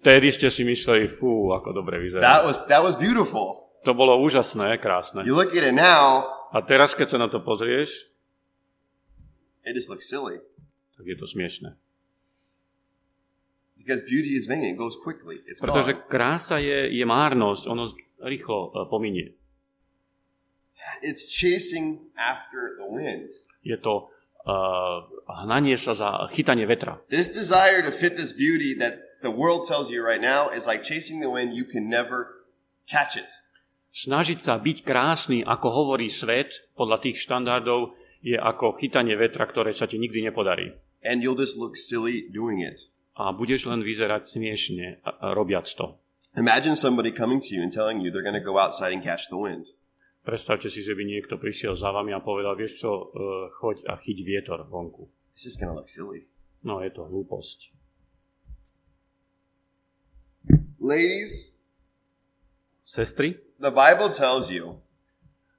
Vtedy 0.04 0.36
ste 0.36 0.52
si 0.52 0.68
mysleli, 0.68 1.08
fú, 1.08 1.56
ako 1.56 1.72
dobre 1.72 2.04
vyzerá. 2.04 2.20
that 2.20 2.44
was 2.44 2.60
that 2.68 2.84
was 2.84 3.00
beautiful. 3.00 3.63
To 3.84 3.92
bolo 3.92 4.16
úžasné, 4.24 4.80
krásne. 4.80 5.28
You 5.28 5.36
look 5.36 5.52
at 5.56 5.64
it 5.64 5.76
now, 5.76 6.24
A 6.54 6.62
teraz, 6.62 6.94
keď 6.94 7.08
sa 7.10 7.18
na 7.18 7.28
to 7.28 7.42
pozrieš, 7.42 7.90
it 9.66 9.74
just 9.74 9.90
looks 9.90 10.06
silly 10.06 10.40
tak 10.94 11.06
je 11.10 11.18
to 11.18 11.28
smiešné. 11.28 11.76
because 13.84 14.00
beauty 14.08 14.40
is 14.40 14.48
vain; 14.48 14.64
it 14.64 14.78
goes 14.78 14.96
quickly. 14.96 15.44
It's 15.44 15.60
Pretože 15.60 15.94
gone. 15.94 16.08
krása 16.08 16.58
je, 16.64 16.88
je 16.96 17.04
márnosť, 17.04 17.68
ono 17.68 17.92
rýchlo 18.24 18.72
e, 18.72 18.88
pominie. 18.88 19.36
It's 21.04 21.28
chasing 21.28 22.08
after 22.16 22.80
the 22.80 22.88
wind. 22.88 23.32
Je 23.64 23.76
to 23.80 24.08
uh, 24.44 25.08
hnanie 25.44 25.80
sa 25.80 25.96
za 25.96 26.28
chytanie 26.32 26.68
vetra. 26.68 27.00
This 27.08 27.32
desire 27.32 27.84
to 27.84 27.92
fit 27.92 28.16
this 28.20 28.36
beauty 28.36 28.76
that 28.80 29.20
the 29.24 29.32
world 29.32 29.68
tells 29.68 29.88
you 29.88 30.04
right 30.04 30.20
now 30.20 30.52
is 30.52 30.68
like 30.68 30.84
chasing 30.84 31.24
the 31.24 31.32
wind. 31.32 31.56
You 31.56 31.64
can 31.64 31.88
never 31.88 32.48
catch 32.88 33.16
it. 33.16 33.32
Snažiť 33.94 34.42
sa 34.42 34.58
byť 34.58 34.82
krásny, 34.82 35.46
ako 35.46 35.68
hovorí 35.70 36.10
svet, 36.10 36.66
podľa 36.74 36.98
tých 37.06 37.22
štandardov, 37.22 37.94
je 38.26 38.34
ako 38.34 38.82
chytanie 38.82 39.14
vetra, 39.14 39.46
ktoré 39.46 39.70
sa 39.70 39.86
ti 39.86 40.02
nikdy 40.02 40.26
nepodarí. 40.26 40.74
and 41.04 41.22
you'll 41.22 41.36
just 41.36 41.58
look 41.58 41.76
silly 41.76 42.26
doing 42.34 42.62
it. 42.62 42.80
A 43.14 43.30
budeš 43.30 43.70
len 43.70 43.86
vyzerať 43.86 44.26
smiešne, 44.26 45.06
robiac 45.38 45.70
to. 45.78 45.94
Imagine 46.34 46.74
somebody 46.74 47.14
coming 47.14 47.38
to 47.38 47.54
you 47.54 47.62
and 47.62 47.70
telling 47.70 48.02
you 48.02 48.10
they're 48.10 48.26
going 48.26 48.40
to 48.40 48.42
go 48.42 48.58
outside 48.58 48.90
and 48.90 49.06
catch 49.06 49.30
the 49.30 49.38
wind. 49.38 49.70
Predstavte 50.26 50.72
si, 50.72 50.82
že 50.82 50.98
by 50.98 51.04
niekto 51.06 51.38
prišiel 51.38 51.78
za 51.78 51.94
vami 51.94 52.16
a 52.16 52.24
povedal, 52.24 52.56
vieš 52.58 52.82
čo, 52.82 52.90
e, 52.90 53.06
choď 53.60 53.86
a 53.92 54.00
chyť 54.00 54.18
vietor 54.24 54.66
vonku. 54.66 55.06
It's 55.36 55.46
just 55.46 55.62
look 55.62 55.92
silly. 55.92 56.26
No, 56.64 56.82
je 56.82 56.90
to 56.90 57.06
hlúposť. 57.06 57.76
Ladies, 60.80 61.54
Sestry, 62.88 63.38
the 63.64 63.72
Bible 63.72 64.12
tells 64.12 64.52
you 64.52 64.76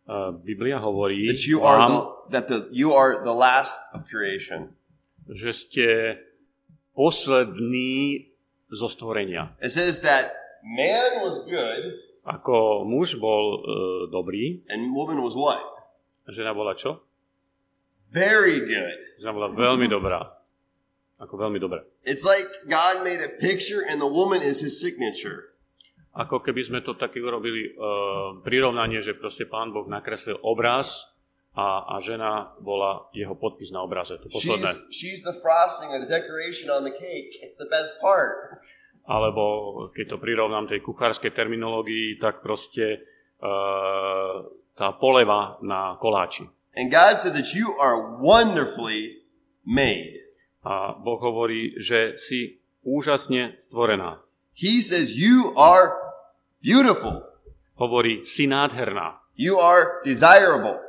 e, 0.05 0.15
Biblia 0.45 0.77
hovorí 0.77 1.25
that 1.33 1.49
you 1.49 1.65
are 1.65 1.89
vám, 1.89 1.91
the, 1.91 2.01
that 2.29 2.45
the 2.53 2.59
you 2.69 2.93
are 2.93 3.25
the 3.25 3.33
last 3.33 3.81
of 3.97 4.05
creation. 4.05 4.69
že 5.25 5.57
ste 5.57 5.87
poslední 6.93 8.29
zo 8.69 8.93
stvorenia. 8.93 9.57
It 9.65 9.73
says 9.73 10.05
that 10.05 10.37
man 10.61 11.25
was 11.25 11.41
good 11.49 11.97
Ako 12.25 12.89
muž 12.89 13.21
bol 13.21 13.61
e, 13.61 13.73
dobrý, 14.09 14.65
and 14.73 14.97
woman 14.97 15.21
was 15.21 15.37
what? 15.37 15.61
žena 16.29 16.57
bola 16.57 16.73
čo? 16.73 17.05
Very 18.09 18.65
good. 18.65 18.99
Žena 19.21 19.33
bola 19.37 19.49
veľmi 19.53 19.85
dobrá. 19.93 20.33
Ako 21.21 21.37
veľmi 21.37 21.61
dobrá. 21.61 21.85
It's 22.09 22.25
like 22.25 22.49
God 22.65 23.05
made 23.05 23.21
a 23.21 23.29
picture 23.41 23.85
and 23.85 24.01
the 24.01 24.09
woman 24.09 24.41
is 24.41 24.65
his 24.65 24.81
signature. 24.81 25.53
Ako 26.15 26.39
keby 26.47 26.63
sme 26.63 26.79
to 26.87 26.95
také 26.95 27.19
urobili 27.19 27.75
uh, 27.75 28.39
prirovnanie, 28.47 29.03
že 29.03 29.19
proste 29.19 29.51
pán 29.51 29.75
Boh 29.75 29.91
nakreslil 29.91 30.39
obraz 30.47 31.11
a, 31.59 31.91
a 31.91 31.99
žena 31.99 32.55
bola 32.63 33.11
jeho 33.11 33.35
podpis 33.35 33.75
na 33.75 33.83
obraze. 33.83 34.15
To 34.23 34.31
posledné. 34.31 34.71
She's, 34.71 34.83
she's 34.95 35.21
the 35.27 35.35
frosting 35.43 35.91
or 35.91 35.99
the 35.99 36.07
decoration 36.07 36.71
on 36.71 36.87
the 36.87 36.95
cake. 36.95 37.35
It's 37.43 37.59
the 37.59 37.67
best 37.67 37.99
part. 37.99 38.63
Alebo 39.11 39.43
keď 39.91 40.15
to 40.15 40.23
prirovnám 40.23 40.71
tej 40.71 40.87
kuchárskej 40.87 41.35
terminológii, 41.35 42.23
tak 42.23 42.47
proste 42.47 43.03
uh, 43.43 44.47
tá 44.79 44.89
poleva 44.99 45.59
na 45.67 45.99
koláči. 45.99 46.47
And 46.79 46.91
God 46.95 47.23
said 47.23 47.35
that 47.35 47.55
you 47.55 47.75
are 47.79 48.19
wonderfully 48.23 49.23
made. 49.67 50.23
A 50.63 50.95
Boh 50.95 51.19
hovorí, 51.19 51.75
že 51.79 52.19
si 52.19 52.63
úžasne 52.87 53.59
stvorená. 53.67 54.23
He 54.55 54.79
says 54.79 55.19
you 55.19 55.51
are 55.59 56.04
beautiful. 56.65 57.21
Hovorí, 57.77 58.25
si 58.25 58.49
nádherná. 58.49 59.21
You 59.37 59.61
are 59.61 60.01
desirable. 60.01 60.81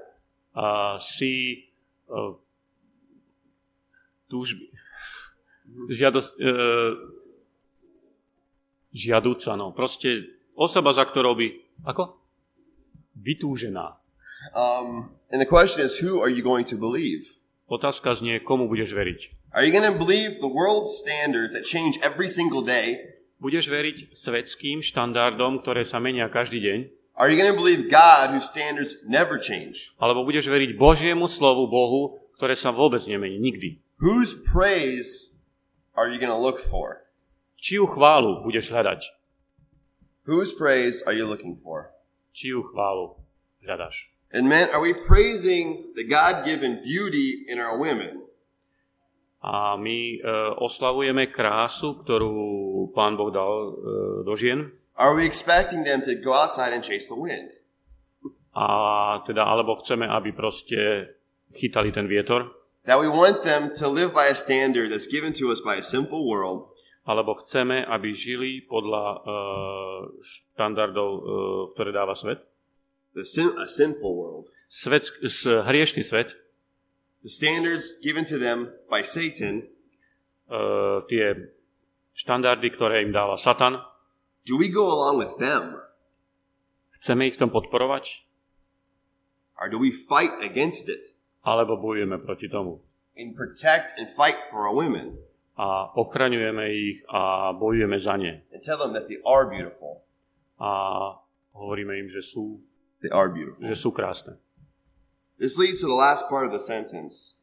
A 0.56 0.96
si 1.04 1.68
uh, 2.08 2.40
túžby. 4.32 4.72
Žiadosť, 5.92 6.32
uh, 6.40 6.94
žiadúca, 8.96 9.60
no. 9.60 9.76
Proste 9.76 10.32
osoba, 10.56 10.96
za 10.96 11.04
ktorou 11.04 11.36
by... 11.36 11.52
Ako? 11.84 12.16
Vytúžená. 13.20 14.00
Um, 14.56 15.12
and 15.34 15.44
the 15.44 15.50
question 15.50 15.84
is, 15.84 16.00
who 16.00 16.24
are 16.24 16.32
you 16.32 16.40
going 16.40 16.64
to 16.72 16.80
believe? 16.80 17.36
Otázka 17.68 18.14
znie, 18.16 18.40
komu 18.46 18.70
budeš 18.70 18.94
veriť. 18.94 19.20
Are 19.58 19.66
you 19.66 19.74
going 19.74 19.88
to 19.88 19.98
believe 19.98 20.38
the 20.38 20.52
world 20.52 20.86
standards 20.88 21.52
that 21.58 21.66
change 21.66 21.98
every 22.00 22.30
single 22.30 22.62
day? 22.62 23.15
Budeš 23.36 23.68
veriť 23.68 24.16
svetským 24.16 24.80
štandardom, 24.80 25.60
ktoré 25.60 25.84
sa 25.84 26.00
menia 26.00 26.32
každý 26.32 26.64
deň? 26.64 26.80
Are 27.16 27.32
you 27.32 27.40
going 27.40 27.52
to 27.52 27.56
believe 27.56 27.88
God 27.88 28.36
whose 28.36 28.48
standards 28.48 29.00
never 29.08 29.40
change? 29.40 29.96
Alebo 30.00 30.28
budeš 30.28 30.52
veriť 30.52 30.76
Božiemu 30.76 31.32
slovu 31.32 31.68
Bohu, 31.68 32.20
ktoré 32.36 32.60
sa 32.60 32.76
vôbec 32.76 33.04
nemení 33.08 33.40
nikdy? 33.40 33.80
Whose 34.04 34.36
praise 34.36 35.32
are 35.96 36.12
you 36.12 36.20
going 36.20 36.32
to 36.32 36.40
look 36.40 36.60
for? 36.60 37.08
Čiu 37.56 37.88
chválu 37.88 38.44
budeš 38.44 38.68
hľadať? 38.68 39.08
Whose 40.28 40.52
praise 40.52 41.00
are 41.08 41.16
you 41.16 41.24
looking 41.24 41.56
for? 41.56 41.96
Čiu 42.36 42.68
chválu 42.68 43.16
hľadaš? 43.64 44.12
And 44.36 44.52
men, 44.52 44.68
are 44.76 44.84
we 44.84 44.92
praising 44.92 45.96
the 45.96 46.04
God-given 46.04 46.84
beauty 46.84 47.48
in 47.48 47.64
our 47.64 47.80
women? 47.80 48.28
A 49.40 49.80
my 49.80 50.18
e, 50.18 50.20
oslavujeme 50.60 51.32
krásu, 51.32 51.96
ktorú 52.04 52.36
Pán 52.94 53.18
Boh 53.18 53.32
dal 53.32 53.54
e, 53.74 54.28
do 54.28 54.34
žien. 54.36 54.70
Are 54.96 55.16
we 55.16 55.26
expecting 55.26 55.84
them 55.84 56.02
to 56.04 56.16
go 56.16 56.32
outside 56.34 56.72
and 56.72 56.84
chase 56.84 57.08
the 57.08 57.18
wind? 57.20 57.52
A 58.56 59.20
teda, 59.28 59.44
alebo 59.44 59.76
chceme, 59.84 60.08
aby 60.08 60.32
proste 60.32 61.12
chytali 61.52 61.92
ten 61.92 62.08
vietor. 62.08 62.48
That 62.88 63.02
we 63.02 63.10
want 63.12 63.44
them 63.44 63.74
to 63.82 63.90
live 63.90 64.14
by 64.16 64.32
a 64.32 64.38
standard 64.38 64.94
that's 64.94 65.10
given 65.10 65.34
to 65.42 65.52
us 65.52 65.60
by 65.60 65.82
a 65.82 65.86
simple 65.86 66.24
world, 66.24 66.72
Alebo 67.06 67.38
chceme, 67.38 67.86
aby 67.86 68.10
žili 68.16 68.66
podľa 68.66 69.04
e, 69.06 69.20
štandardov, 70.26 71.10
e, 71.12 71.22
ktoré 71.78 71.92
dáva 71.94 72.16
svet. 72.18 72.42
the 73.16 73.24
sin, 73.24 73.54
a 73.56 73.68
sinful 73.70 74.12
world. 74.16 74.46
Svet, 74.68 75.08
s, 75.24 75.48
hriešný 75.48 76.04
svet, 76.04 76.36
The 77.24 77.30
standards 77.30 77.98
given 78.06 78.22
to 78.30 78.38
them 78.38 78.70
by 78.86 79.02
Satan, 79.02 79.66
e, 80.46 80.62
tie 81.10 81.26
štandardy, 82.16 82.72
ktoré 82.72 83.04
im 83.04 83.12
dáva 83.12 83.36
Satan. 83.36 83.78
do 84.48 84.56
we 84.56 84.72
go 84.72 84.88
along 84.88 85.20
with 85.20 85.36
them? 85.38 85.76
Chceme 86.96 87.28
ich 87.28 87.36
v 87.36 87.46
tom 87.46 87.52
podporovať? 87.52 88.24
Or 89.60 89.68
do 89.70 89.78
we 89.78 89.92
fight 89.92 90.34
against 90.42 90.90
it 90.90 91.16
Alebo 91.46 91.78
bojujeme 91.78 92.18
proti 92.20 92.50
tomu? 92.50 92.82
and 93.16 93.32
protect 93.32 93.96
and 93.96 94.12
fight 94.12 94.36
for 94.52 94.68
our 94.68 94.76
women 94.76 95.16
A 95.56 95.88
ochraňujeme 95.96 96.66
ich 96.68 97.00
a 97.08 97.56
bojujeme 97.56 97.96
za 97.96 98.20
ne. 98.20 98.44
and 98.52 98.60
tell 98.60 98.76
them 98.76 98.92
that 98.92 99.08
they 99.08 99.20
are 99.24 99.48
beautiful? 99.48 100.04
A 100.60 101.16
hovoríme 101.56 101.96
im, 102.00 102.08
že 102.12 102.20
sú, 102.24 102.60
They 103.04 103.12
are 103.12 103.28
beautiful. 103.32 103.64
že 103.64 103.76
sú 103.76 103.92
krásne. 103.96 104.36
This 105.40 105.56
leads 105.60 105.80
to 105.84 105.88
the 105.88 105.96
last 105.96 106.28
part 106.32 106.48
of 106.48 106.52
the 106.56 106.60
sentence. 106.64 107.35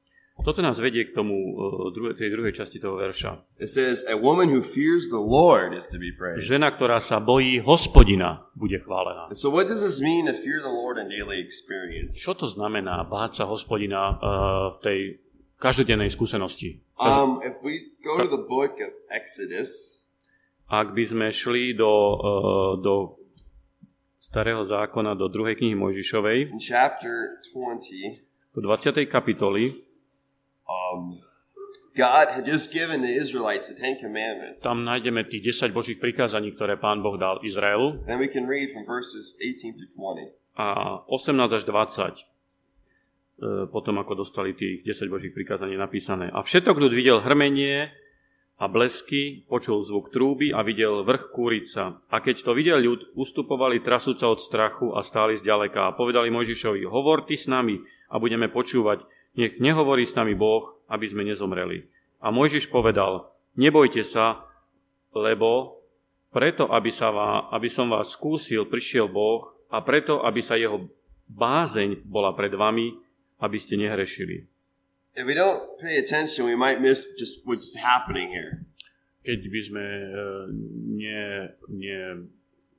Toto 0.42 0.58
nás 0.58 0.74
vedie 0.74 1.06
k 1.06 1.14
tomu, 1.14 1.34
e, 1.34 1.94
druhej, 1.94 2.14
tej 2.18 2.30
druhej 2.34 2.50
časti 2.50 2.82
toho 2.82 2.98
verša. 2.98 3.62
It 3.62 3.70
says, 3.70 4.02
A 4.10 4.18
woman 4.18 4.50
who 4.50 4.58
fears 4.58 5.06
the 5.06 5.22
Lord 5.22 5.70
is 5.70 5.86
to 5.94 6.02
be 6.02 6.10
praised. 6.10 6.42
Žena, 6.50 6.74
ktorá 6.74 6.98
sa 6.98 7.22
bojí 7.22 7.62
hospodina, 7.62 8.50
bude 8.58 8.82
chválená. 8.82 9.30
And 9.30 9.38
so, 9.38 9.54
what 9.54 9.70
does 9.70 9.86
this 9.86 10.02
mean 10.02 10.26
to 10.26 10.34
fear 10.34 10.58
the 10.58 10.70
Lord 10.70 10.98
in 10.98 11.06
daily 11.06 11.38
experience? 11.38 12.18
Čo 12.18 12.34
to 12.34 12.50
znamená 12.50 13.06
báť 13.06 13.42
sa 13.42 13.44
hospodina 13.46 14.18
uh, 14.18 14.18
v 14.74 14.78
tej 14.82 14.98
každodennej 15.62 16.10
skúsenosti? 16.10 16.82
Um, 16.98 17.38
if 17.46 17.62
we 17.62 17.94
go 18.02 18.18
to 18.18 18.26
the 18.26 18.42
book 18.42 18.82
of 18.82 18.90
Exodus, 19.14 20.02
Ak 20.72 20.96
by 20.96 21.04
sme 21.04 21.28
šli 21.28 21.76
do, 21.76 21.92
uh, 22.16 22.72
do 22.80 23.20
starého 24.24 24.64
zákona, 24.64 25.12
do 25.14 25.28
druhej 25.28 25.60
knihy 25.60 25.76
Mojžišovej, 25.76 26.56
chapter 26.64 27.38
20, 27.52 28.56
do 28.56 28.60
20. 28.64 29.04
kapitoly, 29.04 29.91
um, 30.72 31.20
God 31.92 32.32
had 32.32 32.48
just 32.48 32.72
given 32.72 33.04
the 33.04 33.12
Israelites 33.12 33.68
the 33.68 33.76
Ten 33.76 34.00
Commandments. 34.00 34.64
tam 34.64 34.80
nájdeme 34.88 35.28
tých 35.28 35.52
10 35.52 35.76
božích 35.76 36.00
prikázaní, 36.00 36.56
ktoré 36.56 36.80
pán 36.80 37.04
Boh 37.04 37.20
dal 37.20 37.44
Izraelu. 37.44 38.00
Then 38.08 38.16
we 38.16 38.32
can 38.32 38.48
read 38.48 38.72
from 38.72 38.88
verses 38.88 39.36
18 39.36 39.76
through 39.76 39.92
20. 39.92 40.32
A 40.56 41.00
18 41.08 41.52
až 41.52 41.64
20, 41.68 42.16
e, 42.16 42.24
potom 43.68 44.00
ako 44.00 44.24
dostali 44.24 44.56
tých 44.56 44.84
10 44.88 45.12
božích 45.12 45.36
prikázaní 45.36 45.76
napísané. 45.76 46.32
A 46.32 46.40
všetok 46.40 46.80
ľud 46.80 46.92
videl 46.96 47.20
hrmenie 47.20 47.92
a 48.56 48.68
blesky, 48.72 49.44
počul 49.48 49.84
zvuk 49.84 50.08
trúby 50.08 50.54
a 50.54 50.64
videl 50.64 51.04
vrch 51.04 51.28
kúrica. 51.28 52.00
A 52.08 52.24
keď 52.24 52.46
to 52.46 52.56
videl 52.56 52.80
ľud, 52.80 53.16
ustupovali 53.18 53.84
trasúca 53.84 54.32
od 54.32 54.40
strachu 54.40 54.96
a 54.96 55.04
stáli 55.04 55.36
zďaleka 55.36 55.92
a 55.92 55.96
povedali 55.96 56.32
Mojžišovi, 56.32 56.88
hovor 56.88 57.28
ty 57.28 57.36
s 57.36 57.50
nami 57.50 57.80
a 58.12 58.16
budeme 58.16 58.48
počúvať, 58.48 59.02
nech 59.36 59.56
nehovorí 59.60 60.04
s 60.04 60.16
nami 60.16 60.36
Boh, 60.36 60.82
aby 60.88 61.08
sme 61.08 61.24
nezomreli. 61.24 61.88
A 62.22 62.30
Mojžiš 62.30 62.68
povedal, 62.68 63.32
nebojte 63.56 64.04
sa, 64.04 64.44
lebo 65.12 65.80
preto, 66.32 66.68
aby, 66.72 66.88
sa 66.88 67.12
vás, 67.12 67.52
aby 67.52 67.68
som 67.68 67.92
vás 67.92 68.12
skúsil, 68.12 68.64
prišiel 68.64 69.08
Boh 69.08 69.52
a 69.68 69.84
preto, 69.84 70.24
aby 70.24 70.40
sa 70.40 70.56
jeho 70.56 70.88
bázeň 71.28 72.04
bola 72.08 72.32
pred 72.32 72.52
vami, 72.52 72.96
aby 73.40 73.58
ste 73.60 73.76
nehrešili. 73.76 74.48
If 75.12 75.28
we 75.28 75.36
don't 75.36 75.76
pay 75.76 76.00
attention, 76.00 76.48
we 76.48 76.56
might 76.56 76.80
miss 76.80 77.04
just 77.20 77.44
what's 77.44 77.76
happening 77.76 78.32
here. 78.32 78.64
Keď 79.28 79.40
by 79.44 79.60
sme 79.60 79.84
e, 79.84 80.22
nie, 80.96 81.24
nie 81.68 82.00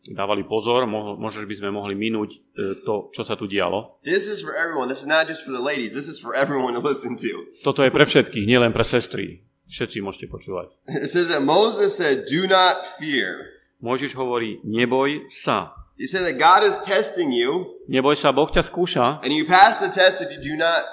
dávali 0.04 0.44
pozor, 0.44 0.84
mo- 0.84 1.16
možno 1.16 1.48
by 1.48 1.56
sme 1.56 1.70
mohli 1.72 1.96
minúť 1.96 2.36
e, 2.36 2.38
to, 2.84 3.08
čo 3.16 3.24
sa 3.24 3.40
tu 3.40 3.48
dialo. 3.48 4.04
This 4.04 4.28
is 4.28 4.44
for 4.44 4.52
everyone. 4.52 4.92
This 4.92 5.00
is 5.00 5.08
not 5.08 5.32
just 5.32 5.48
for 5.48 5.56
the 5.56 5.64
ladies. 5.64 5.96
This 5.96 6.12
is 6.12 6.20
for 6.20 6.36
everyone 6.36 6.76
to 6.76 6.84
listen 6.84 7.16
to. 7.24 7.48
Toto 7.64 7.80
je 7.84 7.92
pre 7.92 8.04
všetkých, 8.04 8.44
nielen 8.44 8.76
pre 8.76 8.84
sestry. 8.84 9.48
Všetci 9.72 10.04
môžete 10.04 10.28
počúvať. 10.28 10.76
It 10.92 11.08
says 11.08 11.32
that 11.32 11.40
Moses 11.40 11.96
said, 11.96 12.28
Do 12.28 12.44
not 12.52 12.84
fear. 13.00 13.56
Môžiš 13.80 14.12
hovorí, 14.16 14.60
neboj 14.68 15.28
sa. 15.32 15.72
He 15.96 16.08
said 16.08 16.28
that 16.28 16.36
God 16.36 16.68
is 16.68 16.84
testing 16.84 17.32
you, 17.32 17.70
Neboj 17.88 18.18
sa, 18.18 18.34
Boh 18.34 18.50
ťa 18.50 18.66
skúša 18.66 19.22
and 19.24 19.32
you 19.32 19.46
pass 19.46 19.78
the 19.80 19.88
test 19.94 20.20
if 20.26 20.32
you 20.34 20.42
do 20.42 20.58
not 20.58 20.84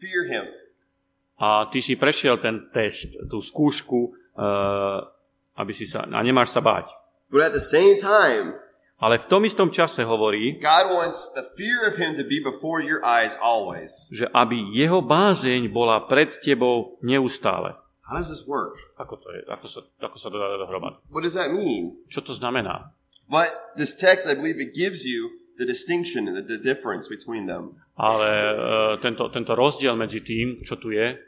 fear 0.00 0.26
Him. 0.26 0.48
a 1.36 1.68
ty 1.68 1.84
si 1.84 2.00
prešiel 2.00 2.40
ten 2.40 2.72
test, 2.72 3.12
tú 3.28 3.44
skúšku, 3.44 4.10
e, 4.32 4.46
aby 5.60 5.72
si 5.76 5.84
sa, 5.84 6.08
a 6.08 6.20
nemáš 6.24 6.56
sa 6.56 6.64
báť. 6.64 6.88
But 7.30 7.42
at 7.42 7.52
the 7.52 7.62
same 7.62 7.96
time, 7.98 8.54
Ale 8.96 9.20
v 9.20 9.28
tom 9.28 9.44
istom 9.44 9.68
čase 9.68 10.00
hovorí, 10.08 10.56
God 10.56 10.88
wants 10.88 11.28
the 11.36 11.44
fear 11.52 11.84
of 11.84 12.00
Him 12.00 12.16
to 12.16 12.24
be 12.24 12.40
before 12.40 12.80
your 12.80 13.04
eyes 13.04 13.36
always. 13.36 14.08
že 14.08 14.24
aby 14.32 14.56
jeho 14.72 15.04
bázeň 15.04 15.68
bola 15.68 16.00
pred 16.08 16.40
tebou 16.40 16.96
neustále. 17.04 17.76
How 18.08 18.16
does 18.16 18.32
this 18.32 18.48
work? 18.48 18.78
Ako 18.96 19.20
to 19.20 19.28
je? 19.36 19.44
Ako 19.52 19.66
sa, 19.68 19.84
ako 20.00 20.16
sa 20.16 20.32
to 20.32 20.40
dá 20.40 20.56
dohromady? 20.56 20.96
What 21.12 21.28
does 21.28 21.36
that 21.36 21.52
mean? 21.52 22.00
Čo 22.08 22.24
to 22.24 22.32
znamená? 22.32 22.94
But 23.28 23.52
this 23.76 23.92
text, 23.92 24.24
I 24.24 24.32
believe, 24.38 24.56
it 24.62 24.72
gives 24.72 25.04
you 25.04 25.28
the 25.60 25.66
distinction 25.68 26.24
and 26.30 26.38
the, 26.38 26.44
the 26.46 26.60
difference 26.62 27.04
between 27.10 27.44
them. 27.50 27.76
Ale 28.00 28.28
uh, 28.54 28.94
tento, 29.04 29.28
tento 29.28 29.52
rozdiel 29.52 29.92
medzi 29.98 30.24
tým, 30.24 30.64
čo 30.64 30.80
tu 30.80 30.94
je, 30.96 31.20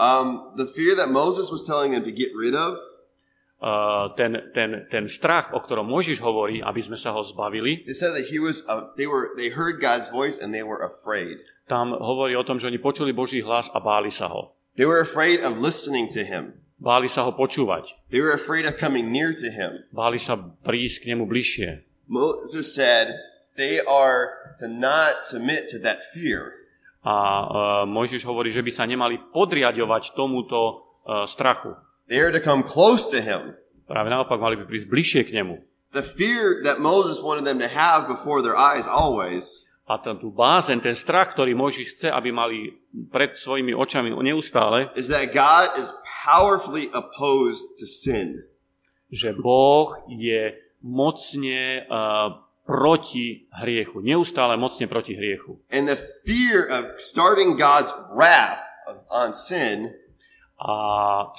Um, 0.00 0.54
the 0.56 0.64
fear 0.64 0.96
that 0.96 1.10
Moses 1.12 1.50
was 1.52 1.60
telling 1.66 1.92
them 1.92 2.04
to 2.08 2.14
get 2.14 2.32
rid 2.32 2.54
of 2.54 2.78
ten, 4.16 4.40
ten, 4.56 4.88
ten 4.88 5.04
strach, 5.04 5.52
o 5.52 5.60
ktorom 5.60 5.84
Mojžiš 5.84 6.24
hovorí, 6.24 6.64
aby 6.64 6.80
sme 6.80 6.96
sa 6.96 7.12
ho 7.12 7.20
zbavili, 7.20 7.84
It 7.84 8.00
says 8.00 8.16
that 8.16 8.32
he 8.32 8.40
was. 8.40 8.64
Uh, 8.64 8.88
they 8.96 9.04
were. 9.04 9.36
They 9.36 9.52
heard 9.52 9.84
God's 9.84 10.08
voice 10.08 10.40
and 10.40 10.52
they 10.52 10.64
were 10.64 10.80
afraid. 10.80 11.44
tam 11.70 11.94
hovorí 11.94 12.34
o 12.34 12.42
tom, 12.42 12.58
že 12.58 12.66
oni 12.66 12.82
počuli 12.82 13.14
Boží 13.14 13.38
hlas 13.46 13.70
a 13.70 13.78
báli 13.78 14.10
sa 14.10 14.26
ho. 14.26 14.50
They 14.74 14.90
were 14.90 14.98
afraid 14.98 15.38
of 15.46 15.62
listening 15.62 16.10
to 16.18 16.26
him. 16.26 16.58
Báli 16.80 17.06
sa 17.06 17.28
ho 17.28 17.36
počúvať. 17.36 17.94
They 18.10 18.18
were 18.18 18.34
afraid 18.34 18.66
of 18.66 18.74
coming 18.80 19.12
near 19.14 19.30
to 19.36 19.52
him. 19.52 19.86
Báli 19.94 20.18
sa 20.18 20.34
prísť 20.40 21.04
k 21.06 21.14
nemu 21.14 21.28
bližšie. 21.30 21.86
Moses 22.10 22.74
said 22.74 23.14
they 23.54 23.78
are 23.84 24.34
to 24.58 24.66
not 24.66 25.22
submit 25.22 25.70
to 25.70 25.78
that 25.84 26.02
fear. 26.10 26.58
A 27.06 27.14
uh, 27.14 27.46
Mojžiš 27.86 28.26
hovorí, 28.26 28.50
že 28.50 28.64
by 28.64 28.72
sa 28.74 28.84
nemali 28.88 29.20
podriadovať 29.30 30.16
tomuto 30.18 30.58
uh, 31.06 31.24
strachu. 31.24 31.76
They 32.10 32.18
are 32.18 32.34
to 32.34 32.42
come 32.42 32.66
close 32.66 33.06
to 33.14 33.22
him. 33.22 33.54
Práve 33.86 34.10
naopak, 34.10 34.42
mali 34.42 34.58
by 34.58 34.66
prísť 34.66 34.86
bližšie 34.90 35.22
k 35.30 35.38
nemu. 35.38 35.62
The 35.94 36.02
fear 36.02 36.62
that 36.66 36.82
Moses 36.82 37.22
wanted 37.22 37.46
them 37.46 37.58
to 37.62 37.70
have 37.70 38.10
before 38.10 38.42
their 38.42 38.58
eyes 38.58 38.86
always 38.86 39.70
A 39.90 39.98
ten, 39.98 40.22
tú 40.22 40.30
bázen, 40.30 40.78
ten 40.78 40.94
strach, 40.94 41.34
ktorý 41.34 41.50
Mojžiš 41.58 41.98
chce, 41.98 42.08
aby 42.14 42.30
mali 42.30 42.78
pred 43.10 43.34
svojimi 43.34 43.74
očami 43.74 44.14
neustále, 44.14 44.94
is 44.94 45.10
that 45.10 45.34
God 45.34 45.74
is 45.74 45.90
powerfully 46.06 46.86
opposed 46.94 47.66
to 47.82 47.86
sin. 47.90 48.46
že 49.10 49.34
Boh 49.34 49.98
je 50.06 50.54
mocne 50.86 51.82
uh, 51.90 52.38
proti 52.62 53.50
hriechu. 53.50 53.98
Neustále 53.98 54.54
mocne 54.54 54.86
proti 54.86 55.18
hriechu. 55.18 55.58
And 55.74 55.90
the 55.90 55.98
fear 56.22 56.62
of 56.62 57.02
starting 57.02 57.58
God's 57.58 57.90
wrath 58.14 58.62
on 59.10 59.34
sin 59.34 59.90
A 60.60 60.74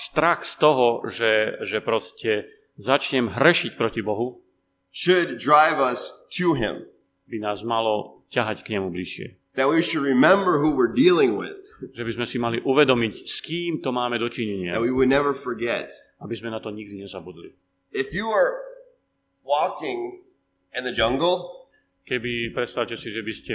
strach 0.01 0.41
z 0.41 0.57
toho, 0.57 1.05
že, 1.05 1.61
že 1.61 1.77
proste 1.77 2.49
začnem 2.81 3.29
hrešiť 3.29 3.77
proti 3.77 4.01
Bohu, 4.01 4.41
should 4.89 5.37
drive 5.37 5.77
us 5.77 6.09
to 6.33 6.57
him. 6.57 6.89
by 7.31 7.39
nás 7.39 7.63
malo 7.63 8.27
ťahať 8.27 8.67
k 8.67 8.75
nemu 8.75 8.91
bližšie. 8.91 9.27
That 9.55 9.71
we 9.71 9.79
should 9.79 10.03
remember 10.03 10.59
who 10.59 10.75
we're 10.75 10.91
dealing 10.91 11.39
with. 11.39 11.55
Že 11.95 12.03
by 12.03 12.11
sme 12.19 12.25
si 12.27 12.37
mali 12.37 12.57
uvedomiť, 12.61 13.13
s 13.25 13.39
kým 13.41 13.79
to 13.79 13.95
máme 13.95 14.19
dočinenia. 14.19 14.75
That 14.75 14.83
we 14.83 14.93
would 14.93 15.09
never 15.09 15.31
forget. 15.31 15.89
Aby 16.19 16.37
sme 16.37 16.53
na 16.53 16.59
to 16.61 16.69
nikdy 16.69 16.99
nezabudli. 17.01 17.55
If 17.95 18.13
you 18.13 18.29
are 18.29 18.61
walking 19.41 20.21
in 20.75 20.83
the 20.85 20.93
jungle, 20.93 21.67
keby 22.05 22.53
predstavte 22.53 22.95
si, 22.99 23.09
že 23.09 23.25
by 23.25 23.33
ste 23.33 23.53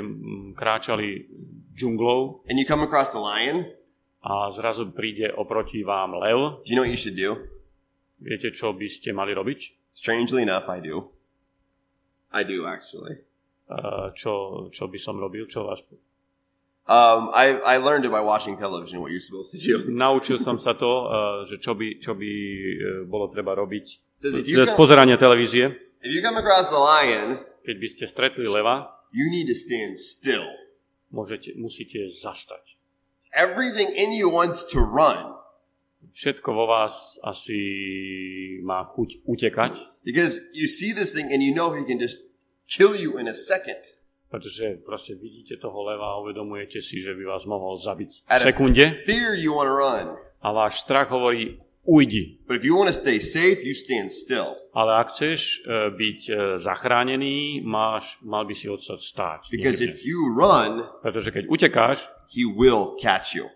kráčali 0.57 1.29
džunglou 1.77 2.45
and 2.49 2.57
you 2.59 2.67
come 2.67 2.83
across 2.83 3.15
a 3.15 3.21
lion, 3.21 3.69
a 4.27 4.51
zrazu 4.51 4.91
príde 4.91 5.31
oproti 5.31 5.87
vám 5.87 6.19
lev, 6.19 6.67
do 6.67 6.67
you 6.67 6.75
know 6.75 6.83
what 6.83 6.91
you 6.91 6.99
should 6.99 7.15
do? 7.15 7.39
Viete, 8.19 8.51
čo 8.51 8.75
by 8.75 8.89
ste 8.91 9.15
mali 9.15 9.31
robiť? 9.31 9.95
Strangely 9.95 10.43
enough, 10.43 10.67
I 10.67 10.83
do. 10.83 11.15
I 12.35 12.43
do, 12.43 12.67
actually. 12.67 13.23
Uh, 13.71 14.11
čo, 14.19 14.67
čo 14.75 14.91
by 14.91 14.99
som 14.99 15.23
robil? 15.23 15.47
Čo 15.47 15.63
vás... 15.63 15.79
Um, 16.87 17.31
I, 17.35 17.59
I 17.63 17.75
learned 17.79 18.07
it 18.07 18.11
by 18.11 18.23
watching 18.23 18.59
television, 18.59 18.99
what 18.99 19.15
you're 19.15 19.23
supposed 19.23 19.55
to 19.55 19.59
do. 19.63 19.87
Naučil 20.03 20.43
som 20.43 20.59
sa 20.59 20.75
to, 20.75 20.91
uh, 21.07 21.47
že 21.47 21.63
čo 21.63 21.79
by, 21.79 22.03
čo 22.03 22.19
by 22.19 22.31
uh, 22.31 22.79
bolo 23.07 23.31
treba 23.31 23.55
robiť 23.55 23.87
z 24.43 24.73
pozerania 24.75 25.15
televízie. 25.21 25.71
If 26.03 26.11
you 26.11 26.23
come 26.23 26.39
across 26.39 26.67
the 26.71 26.79
lion, 26.79 27.43
Keď 27.67 27.77
by 27.83 27.89
ste 27.91 28.05
stretli 28.07 28.47
leva, 28.47 28.87
you 29.11 29.27
need 29.27 29.51
to 29.51 29.57
stand 29.57 29.99
still. 29.99 30.47
môžete, 31.11 31.59
musíte 31.59 32.07
zastať. 32.07 32.76
Everything 33.37 33.93
in 33.93 34.17
you 34.17 34.33
wants 34.33 34.65
to 34.73 34.81
run 34.81 35.37
Všetko 36.17 36.49
vo 36.49 36.65
vás 36.65 37.21
asi 37.21 37.61
má 38.65 38.89
chuť 38.89 39.21
utekať, 39.29 39.73
because 40.01 40.41
you 40.57 40.65
see 40.65 40.97
this 40.97 41.13
thing 41.13 41.29
and 41.29 41.45
you 41.45 41.53
know 41.53 41.77
he 41.77 41.85
can 41.85 42.01
just 42.01 42.17
kill 42.65 42.97
you 42.97 43.21
in 43.21 43.29
a 43.29 43.37
second. 43.37 43.85
pretože 44.27 44.81
proste 44.83 45.13
vidíte 45.15 45.61
toho 45.61 45.77
leva 45.85 46.17
a 46.17 46.21
uvedomujete 46.25 46.81
si, 46.81 47.05
že 47.05 47.13
by 47.13 47.25
vás 47.29 47.45
mohol 47.45 47.77
zabiť 47.77 48.11
v 48.27 48.41
sekunde 48.43 48.85
fear, 49.05 49.37
you 49.37 49.53
want 49.53 49.69
to 49.69 49.77
run. 49.77 50.07
a 50.41 50.49
váš 50.57 50.81
strach 50.81 51.13
hovorí 51.13 51.61
ujdi. 51.85 52.41
But 52.49 52.59
if 52.59 52.65
you 52.65 52.75
want 52.75 52.89
to 52.89 52.97
stay 52.97 53.21
safe, 53.21 53.61
you 53.61 53.77
stand 53.77 54.09
still 54.09 54.57
Ale 54.73 54.97
ak 54.97 55.13
chceš 55.13 55.63
e, 55.63 55.93
byť 55.93 56.21
e, 56.27 56.33
zachránený, 56.59 57.61
máš, 57.61 58.17
mal 58.25 58.49
by 58.49 58.57
si 58.57 58.67
odstať 58.67 59.01
stáť. 59.05 59.41
because 59.53 59.79
niekde. 59.85 59.93
if 59.93 60.01
you 60.03 60.33
run, 60.33 60.81
Pretože 61.05 61.29
keď 61.31 61.45
utekáš, 61.47 62.09
he 62.29 62.45
will 62.45 62.97
catch 63.01 63.35
you. 63.35 63.51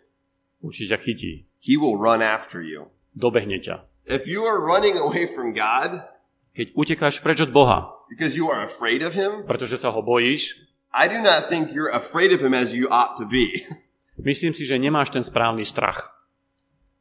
určite 0.62 0.96
ťa 0.96 0.98
chytí. 1.00 1.32
He 1.60 1.76
will 1.76 1.96
run 1.96 2.24
after 2.24 2.64
you. 2.64 2.88
Dobehne 3.12 3.60
ťa. 3.60 3.84
If 4.08 4.26
you 4.26 4.42
are 4.44 4.58
running 4.58 4.96
away 4.96 5.28
from 5.28 5.52
God 5.52 6.02
Keď 6.50 6.74
utekáš 6.74 7.22
preč 7.22 7.46
od 7.46 7.54
Boha, 7.54 7.94
because 8.10 8.34
you 8.34 8.50
are 8.50 8.66
afraid 8.66 9.06
of 9.06 9.14
him, 9.14 9.46
pretože 9.46 9.78
sa 9.78 9.94
ho 9.94 10.02
bojíš, 10.02 10.58
I 10.90 11.06
do 11.06 11.22
not 11.22 11.46
think 11.46 11.70
you're 11.70 11.94
afraid 11.94 12.34
of 12.34 12.42
him 12.42 12.50
as 12.50 12.74
you 12.74 12.90
ought 12.90 13.14
to 13.22 13.26
be. 13.26 13.62
myslím 14.18 14.50
si, 14.50 14.66
že 14.66 14.74
nemáš 14.74 15.14
ten 15.14 15.22
správny 15.22 15.62
strach. 15.62 16.10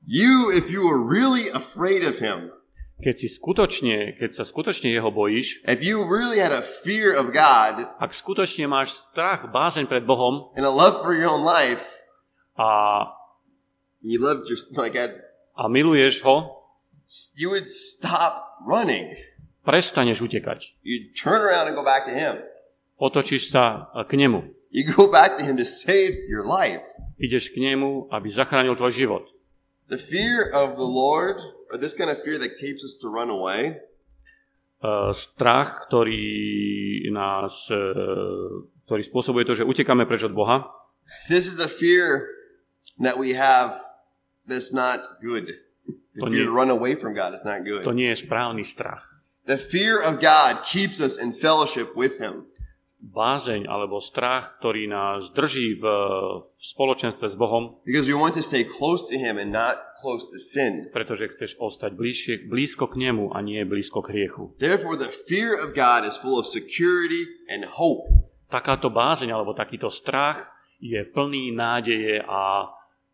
You, 0.06 0.54
if 0.54 0.70
you 0.70 0.86
were 0.86 1.02
really 1.02 1.50
afraid 1.50 2.06
of 2.06 2.22
him, 2.22 2.54
Keď, 3.00 3.16
si 3.16 3.28
skutočne, 3.32 4.20
keď 4.20 4.30
sa 4.36 4.44
skutočne 4.44 4.92
jeho 4.92 5.08
bojíš, 5.08 5.64
if 5.64 5.80
you 5.80 6.04
really 6.04 6.40
had 6.40 6.52
a 6.52 6.60
fear 6.60 7.16
of 7.16 7.32
God 7.32 7.88
ak 7.96 8.12
skutočne 8.12 8.68
máš 8.68 9.00
strach, 9.08 9.48
bázeň 9.48 9.88
pred 9.88 10.04
Bohom 10.04 10.52
and 10.60 10.68
a 10.68 10.74
love 10.74 11.00
for 11.00 11.16
your 11.16 11.32
own 11.32 11.48
life, 11.48 12.04
a, 12.60 13.08
you 14.04 14.20
loved 14.20 14.52
your 14.52 14.60
like 14.76 15.00
I, 15.00 15.16
a 15.56 15.72
miluješ 15.72 16.20
ho, 16.28 16.60
you 17.40 17.50
would 17.56 17.72
stop 17.72 18.60
running. 18.68 19.16
prestaneš 19.64 20.26
utekať. 20.26 20.82
You'd 20.82 21.14
turn 21.14 21.46
around 21.46 21.70
and 21.70 21.76
go 21.78 21.86
back 21.86 22.10
to 22.10 22.14
him. 22.14 22.42
Otočíš 22.98 23.54
sa 23.54 23.94
k 24.10 24.18
nemu. 24.18 24.44
You 24.74 24.86
go 24.86 25.10
back 25.10 25.38
to 25.38 25.44
him 25.46 25.58
to 25.58 25.66
save 25.66 26.14
your 26.30 26.46
life. 26.46 26.86
Ideš 27.22 27.54
k 27.54 27.62
nemu, 27.62 28.10
aby 28.10 28.28
zachránil 28.34 28.76
tvoj 28.76 28.94
život. 28.94 29.24
The 29.90 29.98
fear 29.98 30.50
of 30.54 30.78
the 30.78 30.86
Lord, 30.86 31.42
or 31.72 31.78
this 31.78 31.94
kind 31.94 32.10
of 32.10 32.18
fear 32.24 32.38
that 32.40 32.58
keeps 32.58 32.84
us 32.84 32.98
to 33.02 33.08
run 33.10 33.30
away, 33.30 33.78
Uh, 34.80 35.12
strach, 35.12 35.92
ktorý 35.92 36.24
nás, 37.12 37.68
uh, 37.68 38.64
ktorý 38.88 39.04
spôsobuje 39.04 39.44
to, 39.44 39.52
že 39.54 39.68
utekáme 39.68 40.08
preč 40.08 40.24
od 40.24 40.32
Boha, 40.32 40.72
this 41.28 41.52
is 41.52 41.60
a 41.60 41.68
fear 41.68 42.32
that 42.96 43.20
we 43.20 43.36
have 43.36 43.76
that's 44.48 44.72
not 44.72 45.20
good. 45.20 45.52
The 46.16 46.24
To 46.24 46.32
fear 46.32 46.32
nie- 46.32 46.48
to 46.48 46.56
run 46.56 46.72
away 46.72 46.96
from 46.96 47.12
God 47.12 47.36
is 47.36 47.44
not 47.44 47.68
good. 47.68 47.84
to 47.84 47.92
nie 47.92 48.08
je 48.08 48.24
správny 48.24 48.64
strach. 48.64 49.04
The 49.52 49.60
fear 49.60 50.00
of 50.00 50.24
God 50.24 50.64
keeps 50.64 51.04
us 51.04 51.20
in 51.20 51.36
fellowship 51.36 51.92
with 51.92 52.16
Him. 52.16 52.48
Bázeň 53.00 53.64
alebo 53.64 54.04
strach, 54.04 54.60
ktorý 54.60 54.92
nás 54.92 55.32
drží 55.32 55.80
v, 55.80 55.84
v 56.44 56.52
spoločenstve 56.60 57.32
s 57.32 57.36
Bohom, 57.40 57.80
Because 57.88 58.12
we 58.12 58.18
want 58.18 58.36
to 58.36 58.44
stay 58.44 58.68
close 58.68 59.08
to 59.08 59.16
Him 59.16 59.40
and 59.40 59.56
not 59.56 59.80
close 60.04 60.28
to 60.28 60.40
sin. 60.40 60.92
pretože 60.92 61.32
chceš 61.32 61.56
ostať 61.60 61.96
bližšie, 61.96 62.34
blízko 62.52 62.92
k 62.92 63.00
nemu 63.08 63.32
a 63.32 63.40
nie 63.40 63.64
blízko 63.64 64.04
k 64.04 64.12
hriechu. 64.16 64.52
Therefore, 64.60 65.00
the 65.00 65.12
fear 65.12 65.56
of 65.56 65.72
God 65.72 66.04
is 66.04 66.20
full 66.20 66.36
of 66.36 66.48
security 66.48 67.24
and 67.48 67.64
hope. 67.68 68.12
Takáto 68.52 68.92
bázeň 68.92 69.32
alebo 69.32 69.56
takýto 69.56 69.88
strach 69.88 70.52
je 70.80 71.00
plný 71.08 71.56
nádeje 71.56 72.20
a, 72.24 72.68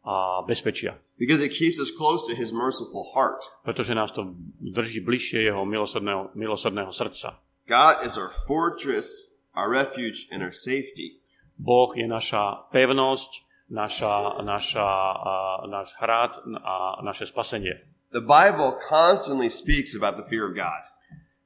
a 0.06 0.13
bezpečia. 0.45 0.98
Because 1.17 1.39
it 1.39 1.54
keeps 1.54 1.80
us 1.80 1.93
close 1.93 2.26
to 2.28 2.34
His 2.34 2.50
merciful 2.52 3.06
heart. 3.13 3.41
Pretože 3.63 3.93
nás 3.93 4.12
to 4.12 4.34
drží 4.60 5.00
bližšie 5.00 5.45
jeho 5.45 5.62
milosrdného, 5.65 6.34
milosrdného 6.36 6.91
srdca. 6.91 7.39
God 7.65 8.06
is 8.06 8.17
our 8.17 8.30
fortress, 8.45 9.10
our 9.55 9.71
refuge, 9.71 10.27
and 10.31 10.43
our 10.43 10.53
safety. 10.53 11.23
Boh 11.55 11.95
je 11.95 12.03
naša 12.03 12.69
pevnosť, 12.75 13.31
naša, 13.71 14.43
naša, 14.43 14.87
a, 15.15 15.35
náš 15.71 15.95
hrad 15.99 16.31
a 16.59 16.99
naše 17.01 17.25
spasenie. 17.25 17.79
The 18.11 18.23
Bible 18.23 18.79
constantly 18.83 19.49
speaks 19.49 19.95
about 19.95 20.15
the 20.19 20.27
fear 20.27 20.45
of 20.47 20.55
God. 20.55 20.83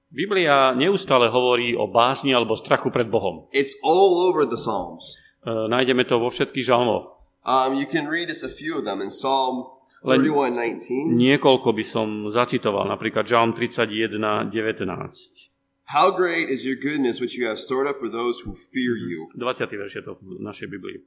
Biblia 0.09 0.73
neustále 0.73 1.29
hovorí 1.29 1.77
o 1.77 1.85
bázni 1.85 2.33
alebo 2.33 2.57
strachu 2.57 2.89
pred 2.89 3.13
Bohom. 3.13 3.45
It's 3.53 3.77
all 3.85 4.25
over 4.25 4.41
the 4.49 4.57
Psalms. 4.57 5.13
E, 5.45 5.53
nájdeme 5.69 6.01
to 6.09 6.17
vo 6.17 6.33
všetkých 6.33 6.65
žalmoch. 6.65 7.13
Um, 7.45 7.77
you 7.77 7.85
can 7.85 8.09
read 8.09 8.27
just 8.27 8.41
a 8.41 8.49
few 8.49 8.81
of 8.81 8.83
them 8.89 9.05
in 9.05 9.13
Psalm 9.13 9.69
Len- 10.01 10.25
31:19. 10.25 11.13
Niekoľko 11.13 11.69
by 11.75 11.83
som 11.83 12.07
zacitoval, 12.31 12.87
napríklad 12.87 13.27
Žalm 13.27 13.51
31, 13.53 14.49
19. 14.49 15.49
How 15.89 16.13
great 16.13 16.53
is 16.53 16.61
your 16.61 16.77
goodness 16.77 17.17
which 17.17 17.33
you 17.33 17.49
have 17.49 17.57
stored 17.57 17.89
up 17.89 17.97
for 17.97 18.13
those 18.13 18.37
who 18.45 18.53
fear 18.69 18.93
you. 18.93 19.25
20. 19.33 19.73
verš 19.73 19.95
je 19.97 20.03
to 20.05 20.21
v 20.21 20.37
našej 20.37 20.69
Biblii. 20.69 21.01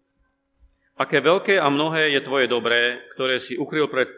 Aké 0.99 1.23
veľké 1.23 1.55
a 1.55 1.71
mnohé 1.71 2.11
je 2.19 2.21
tvoje 2.27 2.51
dobré, 2.51 2.99
ktoré 3.15 3.39
si 3.39 3.55
ukryl 3.55 3.87
pre, 3.87 4.11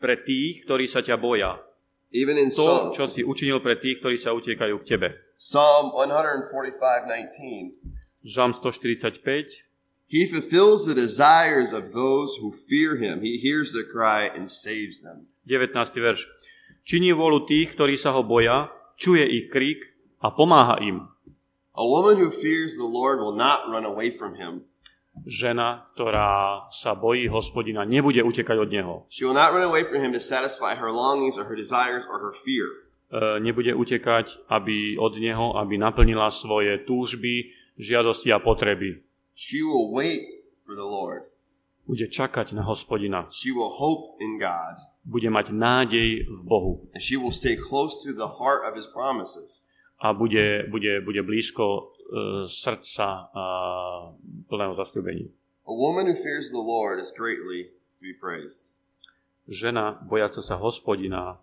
pre 0.00 0.16
tých, 0.16 0.64
ktorí 0.64 0.88
sa 0.88 1.04
ťa 1.04 1.20
boja. 1.20 1.60
Even 2.08 2.40
in 2.40 2.48
To, 2.48 2.56
Psalm, 2.56 2.96
čo 2.96 3.04
si 3.04 3.20
učinil 3.20 3.60
pre 3.60 3.76
tých, 3.76 4.00
ktorí 4.00 4.16
sa 4.16 4.32
utiekajú 4.32 4.80
k 4.80 4.96
tebe. 4.96 5.12
Psalm 5.36 5.92
145:19. 5.92 7.76
Žalm 8.24 8.56
145, 8.56 9.60
He 10.08 10.24
fulfills 10.24 10.88
the 10.88 10.96
desires 10.96 11.76
of 11.76 11.92
those 11.92 12.40
who 12.40 12.48
fear 12.48 12.96
him. 12.96 13.20
He 13.20 13.36
hears 13.36 13.76
their 13.76 13.84
cry 13.84 14.24
and 14.24 14.48
saves 14.48 15.04
them. 15.04 15.28
19. 15.44 15.76
verš. 16.00 16.24
Činí 16.88 17.12
vôľu 17.12 17.44
tých, 17.44 17.76
ktorí 17.76 18.00
sa 18.00 18.16
ho 18.16 18.24
boja, 18.24 18.72
čuje 18.96 19.24
ich 19.24 19.46
krík 19.52 19.84
a 20.20 20.30
pomáha 20.30 20.80
im. 20.80 21.08
A 21.72 21.82
woman 21.84 22.20
who 22.20 22.28
fears 22.28 22.76
the 22.76 22.84
Lord 22.84 23.20
will 23.20 23.36
not 23.36 23.68
run 23.72 23.88
away 23.88 24.12
from 24.12 24.36
him. 24.36 24.68
Žena, 25.28 25.92
ktorá 25.92 26.68
sa 26.72 26.96
bojí 26.96 27.28
hospodina, 27.28 27.84
nebude 27.84 28.24
utekať 28.24 28.56
od 28.56 28.70
neho. 28.72 28.94
She 29.12 29.28
will 29.28 29.36
not 29.36 29.52
run 29.52 29.60
away 29.60 29.84
from 29.84 30.00
him 30.00 30.16
to 30.16 30.20
satisfy 30.20 30.72
her 30.72 30.88
longings 30.88 31.36
or 31.36 31.44
her 31.44 31.56
desires 31.56 32.08
or 32.08 32.16
her 32.16 32.32
fear. 32.32 32.88
E, 33.12 33.40
nebude 33.44 33.76
utekať 33.76 34.48
aby 34.48 34.96
od 34.96 35.20
neho, 35.20 35.52
aby 35.60 35.76
naplnila 35.76 36.32
svoje 36.32 36.80
túžby, 36.88 37.52
žiadosti 37.76 38.32
a 38.32 38.40
potreby. 38.40 39.04
She 39.36 39.60
will 39.60 39.92
wait 39.92 40.24
for 40.64 40.72
the 40.72 40.84
Lord. 40.84 41.28
Bude 41.84 42.08
čakať 42.08 42.56
na 42.56 42.64
hospodina. 42.64 43.28
She 43.28 43.52
will 43.52 43.72
hope 43.76 44.16
in 44.16 44.40
God. 44.40 44.80
Bude 45.02 45.26
mať 45.30 45.50
nádej 45.50 46.30
v 46.30 46.40
Bohu. 46.46 46.86
And 46.94 47.02
she 47.02 47.18
will 47.18 47.34
stay 47.34 47.58
close 47.58 47.98
to 48.06 48.14
the 48.14 48.38
heart 48.38 48.62
of 48.62 48.78
his 48.78 48.86
promises. 48.86 49.66
A 49.98 50.14
bude, 50.14 50.66
bude, 50.70 51.02
bude 51.02 51.22
blízko 51.22 51.64
e, 51.66 51.80
srdca 52.46 53.30
a 53.34 53.46
plného 54.50 54.74
zastúbení. 54.74 55.30
A 55.66 55.72
woman 55.74 56.06
who 56.06 56.14
fears 56.18 56.50
the 56.50 56.62
Lord 56.62 56.98
is 56.98 57.14
greatly 57.14 57.70
to 57.98 58.02
be 58.02 58.14
praised. 58.14 58.70
Žena, 59.46 60.02
bojaca 60.06 60.42
sa 60.42 60.58
hospodina, 60.58 61.38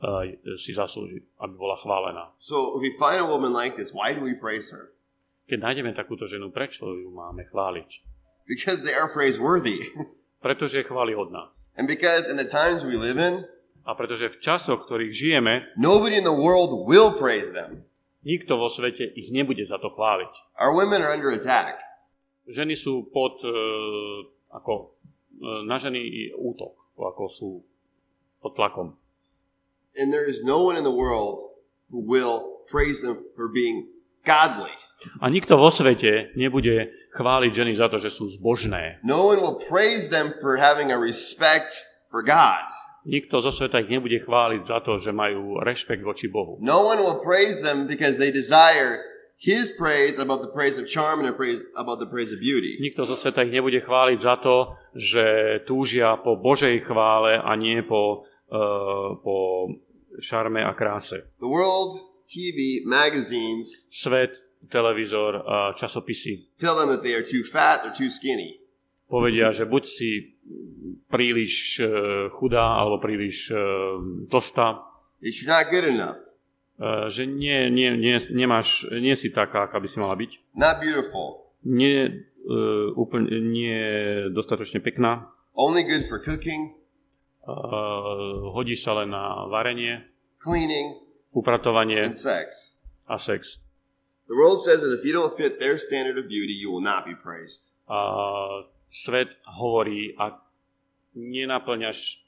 e, 0.00 0.36
si 0.56 0.72
zaslúži, 0.72 1.24
aby 1.40 1.54
bola 1.56 1.76
chválená. 1.80 2.32
So 2.40 2.76
if 2.76 2.84
we 2.84 2.92
find 2.96 3.20
a 3.20 3.28
woman 3.28 3.52
like 3.56 3.76
this, 3.76 3.92
why 3.92 4.12
do 4.12 4.20
we 4.20 4.36
praise 4.36 4.68
her? 4.72 4.92
Keď 5.48 5.64
nájdeme 5.64 5.96
takúto 5.96 6.28
ženu, 6.28 6.52
prečo 6.52 6.92
ju 6.92 7.08
máme 7.08 7.48
chváliť? 7.48 7.88
Because 8.44 8.84
they 8.84 8.92
are 8.92 9.08
praiseworthy. 9.08 9.80
Pretože 10.44 10.80
je 10.80 10.88
chválihodná. 10.88 11.52
And 11.78 11.86
because 11.86 12.26
in 12.26 12.34
the 12.36 12.44
times 12.44 12.82
we 12.82 12.98
live 12.98 13.16
in, 13.18 13.46
A 13.88 13.96
pretože 13.96 14.28
v 14.28 14.36
časoch, 14.36 14.84
ktorých 14.84 15.12
žijeme, 15.14 15.54
nobody 15.80 16.20
in 16.20 16.26
the 16.26 16.34
world 16.34 16.84
will 16.84 17.16
praise 17.16 17.54
them. 17.56 17.88
nikto 18.20 18.58
vo 18.60 18.68
svete 18.68 19.06
ich 19.16 19.32
nebude 19.32 19.64
za 19.64 19.80
to 19.80 19.88
chváliť. 19.88 20.60
Our 20.60 20.74
women 20.76 21.00
are 21.00 21.14
under 21.14 21.32
attack. 21.32 21.80
ženy 22.44 22.76
sú 22.76 23.08
pod 23.08 23.40
e, 23.40 23.52
ako 24.52 24.72
e, 24.76 24.84
na 25.64 25.80
ženy 25.80 26.32
útok, 26.36 26.76
ako 26.96 27.24
sú 27.32 27.50
pod 28.40 28.52
tlakom. 28.56 28.96
And 29.96 30.12
there 30.12 30.24
is 30.28 30.44
no 30.44 30.60
one 30.64 30.76
in 30.76 30.84
the 30.84 30.92
world 30.92 31.40
who 31.88 32.04
will 32.04 32.60
praise 32.68 33.00
them 33.00 33.24
for 33.32 33.48
being 33.48 33.88
godly. 34.28 34.76
A 35.24 35.32
nikto 35.32 35.56
vo 35.56 35.72
svete 35.72 36.36
nebude 36.36 36.92
chváliť 37.16 37.52
ženy 37.54 37.72
za 37.72 37.88
to, 37.88 37.96
že 37.96 38.12
sú 38.12 38.28
zbožné. 38.28 39.00
No 39.00 39.32
one 39.32 39.40
will 39.40 39.56
praise 39.56 40.12
them 40.12 40.36
for 40.44 40.60
having 40.60 40.92
a 40.92 40.98
respect 41.00 41.72
for 42.12 42.20
God. 42.20 42.68
Nikto 43.08 43.40
zo 43.40 43.48
sveta 43.48 43.80
ich 43.80 43.88
nebude 43.88 44.20
chváliť 44.20 44.62
za 44.68 44.84
to, 44.84 45.00
že 45.00 45.16
majú 45.16 45.64
rešpekt 45.64 46.04
voči 46.04 46.28
Bohu. 46.28 46.60
No 46.60 46.84
one 46.84 47.00
will 47.00 47.24
praise 47.24 47.64
them 47.64 47.88
because 47.88 48.20
they 48.20 48.28
desire 48.28 49.00
his 49.38 49.70
praise 49.70 50.18
above 50.18 50.42
the 50.42 50.50
praise 50.50 50.76
of 50.76 50.90
charm 50.90 51.22
and 51.22 51.32
praise 51.38 51.62
above 51.78 52.02
the 52.02 52.10
praise 52.10 52.34
of 52.34 52.42
beauty. 52.42 52.76
Nikto 52.82 53.06
zo 53.06 53.14
sveta 53.14 53.46
ich 53.46 53.54
nebude 53.54 53.80
chváliť 53.80 54.18
za 54.18 54.34
to, 54.42 54.76
že 54.98 55.24
túžia 55.64 56.18
po 56.20 56.36
Božej 56.36 56.84
chvále 56.84 57.38
a 57.38 57.54
nie 57.54 57.80
po, 57.86 58.26
uh, 58.50 59.14
po 59.22 59.70
šarme 60.18 60.60
a 60.66 60.74
kráse. 60.74 61.22
The 61.38 61.48
world, 61.48 61.96
TV, 62.28 62.84
magazines. 62.84 63.88
Svet, 63.88 64.36
televízor, 64.68 65.40
a 65.42 65.72
časopisy. 65.72 66.52
Tell 66.60 66.76
them 66.76 66.92
that 66.92 67.00
they 67.00 67.16
are 67.16 67.24
too 67.24 67.40
fat, 67.42 67.80
they're 67.82 67.96
too 67.96 68.12
skinny. 68.12 68.60
povedia, 69.08 69.48
že 69.56 69.64
buď 69.64 69.84
si 69.88 70.36
príliš 71.08 71.80
uh, 71.80 71.88
chudá 72.28 72.76
alebo 72.76 73.00
príliš 73.00 73.48
uh, 73.48 74.28
tlstá, 74.28 74.84
That 75.24 75.32
you're 75.34 75.48
not 75.48 75.72
good 75.72 75.88
enough, 75.88 76.20
uh, 76.76 77.08
že 77.08 77.24
nie, 77.24 77.72
nie, 77.72 77.96
nie, 77.96 78.20
nemáš, 78.28 78.84
nie 78.92 79.16
si 79.16 79.32
taká, 79.32 79.64
aká 79.64 79.80
by 79.80 79.88
si 79.88 79.96
mala 79.96 80.12
byť. 80.12 80.52
not 80.52 80.76
beautiful, 80.84 81.48
Nie, 81.64 82.28
úplne, 82.94 83.32
nie 83.40 83.80
dostatočne 84.30 84.84
pekná. 84.84 85.32
only 85.56 85.80
good 85.82 86.04
for 86.04 86.20
cooking, 86.20 86.76
Uh, 87.48 88.52
hodí 88.52 88.76
sa 88.76 88.92
len 88.92 89.08
na 89.08 89.48
varenie, 89.48 90.04
cleaning, 90.36 91.00
upratovanie 91.34 92.04
and 92.04 92.16
sex. 92.16 92.74
a 93.08 93.18
sex. 93.18 93.58
The 94.28 94.36
world 94.36 94.60
says 94.64 94.82
that 94.82 94.92
if 94.92 95.04
you 95.04 95.12
don't 95.12 95.32
fit 95.36 95.58
their 95.58 95.78
standard 95.78 96.18
of 96.18 96.28
beauty, 96.28 96.52
you 96.52 96.70
will 96.70 96.84
not 96.84 97.06
be 97.06 97.14
praised. 97.16 97.72
A 97.88 98.68
svet 98.92 99.32
hovorí, 99.48 100.12
ak 100.16 100.44
nenaplňaš 101.16 102.20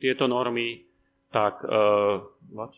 tieto 0.00 0.24
normy, 0.24 0.88
tak, 1.28 1.60
uh, 1.64 2.24
what? 2.48 2.72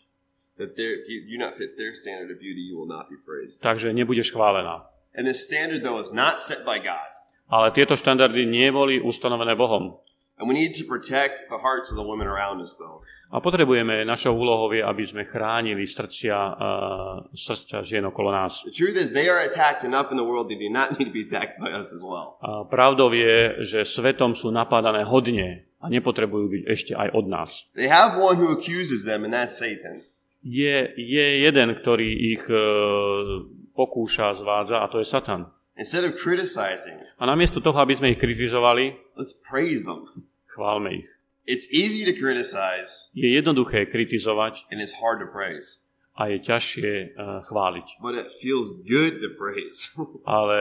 That 0.57 0.75
if 0.75 1.07
you 1.07 1.23
do 1.29 1.37
not 1.37 1.55
fit 1.55 1.77
their 1.77 1.93
standard 1.95 2.31
of 2.31 2.39
beauty, 2.41 2.61
you 2.67 2.75
will 2.75 2.89
not 2.89 3.07
be 3.07 3.15
praised. 3.15 3.61
takže 3.61 3.93
nebudeš 3.93 4.31
chválená. 4.31 4.89
And 5.15 5.25
this 5.25 5.45
standard, 5.45 5.81
though, 5.83 6.01
is 6.03 6.11
not 6.11 6.41
set 6.41 6.65
by 6.65 6.77
God. 6.79 7.07
Ale 7.47 7.71
tieto 7.71 7.95
štandardy 7.95 8.43
neboli 8.43 8.99
ustanovené 8.99 9.55
Bohom. 9.55 9.97
And 10.37 10.45
we 10.45 10.53
need 10.53 10.77
to 10.77 10.85
protect 10.85 11.49
the 11.49 11.57
hearts 11.57 11.89
of 11.89 11.97
the 11.97 12.05
women 12.05 12.27
around 12.29 12.61
us, 12.61 12.77
though. 12.77 13.01
A 13.27 13.43
potrebujeme, 13.43 14.07
našou 14.07 14.39
úlohou 14.39 14.71
je, 14.71 14.79
aby 14.79 15.03
sme 15.03 15.27
chránili 15.27 15.83
srdcia, 15.83 16.37
uh, 16.55 17.27
srdcia 17.35 17.83
žien 17.83 18.07
okolo 18.07 18.31
nás. 18.31 18.63
The 18.63 18.71
truth 18.71 18.95
is, 18.95 19.11
they 19.11 19.27
are 19.27 19.43
attacked 19.43 19.83
enough 19.83 20.15
in 20.15 20.17
the 20.17 20.23
world, 20.23 20.47
they 20.47 20.55
do 20.55 20.71
not 20.71 20.91
need 20.95 21.11
to 21.11 21.15
be 21.15 21.27
attacked 21.27 21.59
by 21.59 21.75
us 21.75 21.91
as 21.91 21.99
well. 21.99 22.39
A 22.39 22.63
pravdou 22.63 23.11
je, 23.11 23.67
že 23.67 23.83
svetom 23.83 24.31
sú 24.31 24.47
napádané 24.47 25.03
hodne 25.03 25.67
a 25.83 25.91
nepotrebujú 25.91 26.47
byť 26.55 26.63
ešte 26.71 26.93
aj 26.95 27.09
od 27.11 27.25
nás. 27.27 27.67
They 27.75 27.91
have 27.91 28.15
one 28.15 28.39
who 28.39 28.47
accuses 28.55 29.03
them, 29.03 29.27
and 29.27 29.35
that's 29.35 29.59
Satan. 29.59 30.07
Je, 30.47 30.95
je 30.95 31.25
jeden, 31.43 31.75
ktorý 31.83 32.07
ich 32.31 32.47
uh, 32.47 33.43
pokúša, 33.75 34.39
zvádza 34.39 34.79
a 34.79 34.87
to 34.87 35.03
je 35.03 35.07
Satan. 35.09 35.51
Instead 35.75 36.07
of 36.07 36.15
criticizing, 36.15 36.97
A 37.19 37.27
namiesto 37.29 37.61
toho, 37.61 37.77
aby 37.77 37.93
sme 37.93 38.15
ich 38.15 38.21
kritizovali, 38.23 38.97
let's 39.19 39.35
praise 39.35 39.85
them. 39.85 40.09
Chválme 40.57 40.89
ich. 40.97 41.09
It's 41.45 41.69
easy 41.71 42.01
to 42.03 42.11
criticize, 42.17 43.13
Je 43.13 43.29
jednoduché 43.31 43.85
kritizovať 43.87 44.67
and 44.67 44.81
it's 44.81 44.97
hard 44.99 45.21
to 45.21 45.29
praise, 45.29 45.79
a 46.17 46.27
je 46.33 46.41
ťažšie 46.41 47.13
uh, 47.15 47.45
chváliť. 47.45 48.01
but 48.01 48.17
it 48.17 48.27
feels 48.41 48.73
good 48.83 49.21
to 49.21 49.29
praise. 49.37 49.93
Ale 50.27 50.57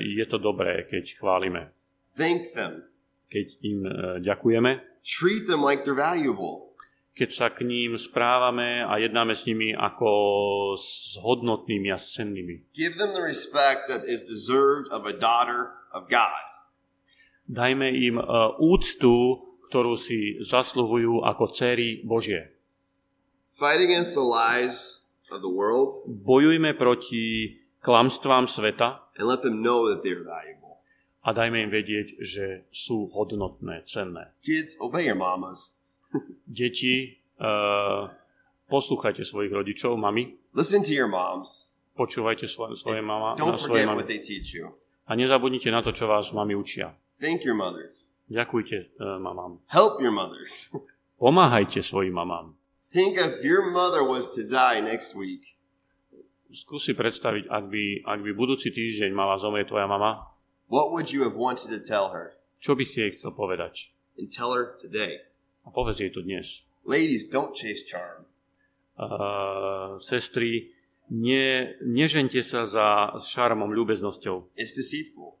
je 0.00 0.24
to 0.24 0.38
dobré, 0.38 0.86
keď 0.86 1.18
chválime. 1.18 1.74
Thank 2.16 2.54
them, 2.54 2.86
Keď 3.28 3.46
im 3.62 3.78
uh, 3.84 3.92
ďakujeme, 4.22 4.80
treat 5.04 5.44
them 5.44 5.60
like 5.60 5.82
they're 5.84 5.98
valuable. 5.98 6.70
keď 7.10 7.30
sa 7.36 7.46
k 7.52 7.68
ním 7.68 8.00
správame 8.00 8.80
a 8.80 8.96
jednáme 8.96 9.36
s 9.36 9.44
nimi 9.44 9.76
ako 9.76 10.08
s 10.72 11.20
hodnotnými 11.20 11.92
a 11.92 12.00
s 12.00 12.16
cennými. 12.16 12.64
Give 12.72 12.96
them 12.96 13.12
the 13.12 13.20
respect 13.20 13.92
that 13.92 14.08
is 14.08 14.24
deserved 14.24 14.88
of 14.88 15.04
a 15.04 15.12
daughter 15.12 15.76
of 15.92 16.08
God. 16.08 16.40
Dajme 17.50 17.90
im 17.90 18.14
uh, 18.14 18.54
úctu, 18.62 19.42
ktorú 19.66 19.98
si 19.98 20.38
zasluhujú 20.38 21.26
ako 21.26 21.50
cery 21.50 21.98
Božie. 22.06 22.54
Fight 23.50 23.82
against 23.82 24.14
the 24.14 24.22
lies 24.22 25.02
of 25.28 25.42
the 25.42 25.50
world 25.50 26.06
Bojujme 26.06 26.78
proti 26.78 27.58
klamstvám 27.82 28.46
sveta 28.46 29.10
and 29.18 29.26
let 29.26 29.42
them 29.42 29.60
know 29.60 29.90
that 29.90 30.06
they're 30.06 30.22
valuable. 30.22 30.78
a 31.20 31.36
dajme 31.36 31.68
im 31.68 31.70
vedieť, 31.70 32.16
že 32.24 32.64
sú 32.72 33.12
hodnotné, 33.12 33.84
cenné. 33.84 34.32
Kids, 34.40 34.80
obey 34.80 35.04
your 35.04 35.18
mamas. 35.18 35.76
Deti, 36.48 37.20
uh, 37.36 38.08
poslúchajte 38.66 39.20
svojich 39.20 39.52
rodičov, 39.52 40.00
mami, 40.00 40.40
Listen 40.56 40.80
to 40.80 40.96
your 40.96 41.10
moms. 41.10 41.68
počúvajte 41.92 42.48
svoje, 42.48 42.80
svoje 42.80 43.04
mama, 43.04 43.36
na 43.36 43.44
Don't 43.44 43.60
svoje 43.60 43.84
forget 43.84 43.86
what 43.92 44.08
mami. 44.08 44.08
they. 44.08 44.64
A 45.04 45.12
nezabudnite 45.12 45.68
na 45.68 45.84
to, 45.84 45.92
čo 45.92 46.08
vás 46.08 46.32
mami 46.32 46.56
učia. 46.56 46.96
Thank 47.20 47.44
your 47.44 47.54
mothers. 47.54 48.08
Ďakujte 48.32 48.96
uh, 48.96 49.20
mamám. 49.20 49.60
Help 49.68 50.00
your 50.00 50.14
mothers. 50.14 50.72
Pomáhajte 51.22 51.84
svojim 51.84 52.16
mamám. 52.16 52.56
Think 52.90 53.20
if 53.20 53.44
your 53.44 53.70
mother 53.70 54.02
was 54.02 54.32
to 54.34 54.42
die 54.42 54.80
next 54.80 55.14
week, 55.14 55.44
Skúsi 56.50 56.98
predstaviť, 56.98 57.46
ak 57.46 57.64
by, 57.70 57.84
ak 58.02 58.20
by 58.26 58.30
budúci 58.34 58.74
týždeň 58.74 59.14
mala 59.14 59.38
zomrieť 59.38 59.70
tvoja 59.70 59.86
mama, 59.86 60.26
what 60.66 60.90
would 60.90 61.06
you 61.06 61.22
have 61.22 61.38
wanted 61.38 61.70
to 61.70 61.78
tell 61.78 62.10
her? 62.10 62.34
čo 62.60 62.76
by 62.76 62.84
si 62.84 63.00
jej 63.00 63.10
chcel 63.16 63.32
povedať? 63.32 63.88
And 64.20 64.28
tell 64.28 64.52
her 64.52 64.76
today. 64.76 65.24
A 65.64 65.72
povedz 65.72 66.04
jej 66.04 66.12
to 66.12 66.20
dnes. 66.20 66.66
Ladies, 66.84 67.24
don't 67.30 67.56
chase 67.56 67.86
charm. 67.88 68.28
Uh, 69.00 69.96
sestry, 69.96 70.76
ne, 71.08 71.72
nežente 71.80 72.44
sa 72.44 72.68
za 72.68 73.16
šarmom, 73.16 73.72
ľúbeznosťou. 73.72 74.52
It's 74.60 74.76
deceitful. 74.76 75.39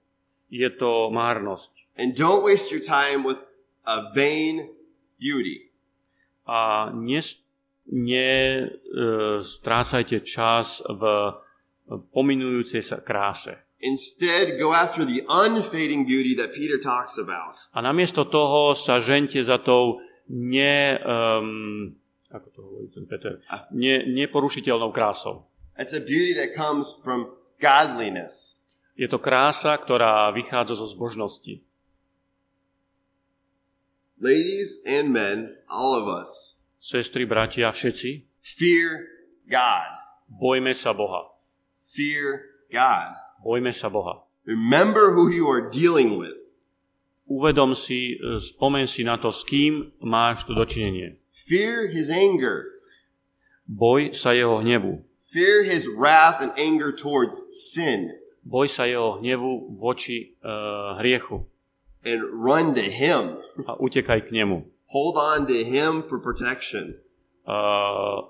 Je 0.50 0.66
to 0.76 1.14
márnosť. 1.14 1.70
And 1.94 2.12
don't 2.12 2.42
waste 2.42 2.74
your 2.74 2.82
time 2.82 3.22
with 3.22 3.38
a 3.86 4.10
vain 4.10 4.74
beauty. 5.16 5.70
A 6.46 6.90
nes, 6.90 7.38
ne, 7.86 8.66
uh, 8.66 10.20
čas 10.26 10.82
v 10.82 11.02
pominujúcej 12.10 12.82
sa 12.82 13.02
kráse. 13.02 13.54
Instead, 13.80 14.60
go 14.60 14.76
after 14.76 15.08
the 15.08 15.24
unfading 15.24 16.04
beauty 16.04 16.36
that 16.36 16.52
Peter 16.52 16.76
talks 16.76 17.16
about. 17.16 17.56
A 17.72 17.80
namiesto 17.80 18.28
toho 18.28 18.76
sa 18.76 19.00
žente 19.00 19.40
za 19.40 19.56
tou 19.56 20.04
ne, 20.28 21.00
um, 21.00 21.96
ako 22.28 22.46
to 22.52 22.58
hovorí 22.60 22.86
ten 22.92 23.08
Peter, 23.08 23.40
ne, 23.72 24.04
neporušiteľnou 24.04 24.92
krásou. 24.92 25.48
That's 25.80 25.96
a 25.96 26.04
beauty 26.04 26.36
that 26.36 26.52
comes 26.52 26.92
from 27.00 27.32
godliness. 27.56 28.59
Je 28.98 29.06
to 29.08 29.18
krása, 29.18 29.74
ktorá 29.78 30.28
vychádza 30.34 30.76
zo 30.76 30.86
zbožnosti. 30.86 31.62
Ladies 34.20 34.76
and 34.84 35.12
men, 35.12 35.56
all 35.68 35.96
of 35.96 36.04
us, 36.04 36.54
Sestry, 36.80 37.24
bratia, 37.24 37.72
všetci, 37.72 38.24
fear 38.40 39.08
God. 39.48 39.88
bojme 40.28 40.72
sa 40.76 40.92
Boha. 40.92 41.32
Fear 41.88 42.40
God. 42.72 43.16
Bojme 43.44 43.72
sa 43.72 43.88
Boha. 43.88 44.24
Remember 44.44 45.12
who 45.12 45.28
you 45.28 45.48
are 45.48 45.68
dealing 45.72 46.16
with. 46.20 46.36
Uvedom 47.30 47.76
si, 47.78 48.18
e, 48.18 48.40
spomen 48.42 48.90
si 48.90 49.06
na 49.06 49.16
to, 49.16 49.30
s 49.30 49.46
kým 49.46 49.92
máš 50.02 50.44
tu 50.44 50.52
dočinenie. 50.52 51.16
Fear 51.32 51.88
his 51.94 52.10
anger. 52.10 52.66
Boj 53.70 54.12
sa 54.18 54.34
jeho 54.34 54.60
hnevu. 54.60 55.06
Fear 55.30 55.62
his 55.62 55.86
wrath 55.86 56.42
and 56.42 56.50
anger 56.58 56.90
towards 56.90 57.38
sin. 57.54 58.10
Boj 58.40 58.72
sa 58.72 58.88
jeho 58.88 59.20
hnevu 59.20 59.76
voči 59.76 60.34
uh, 60.40 60.96
hriechu 60.98 61.44
And 62.00 62.24
run 62.32 62.72
to 62.74 62.86
him. 62.88 63.36
a 63.68 63.76
utekaj 63.76 64.24
k 64.24 64.32
nemu. 64.32 64.64
Hold 64.88 65.14
on 65.20 65.44
to 65.46 65.60
him 65.60 66.00
for 66.08 66.16
protection. 66.16 66.96
Uh, 67.44 68.24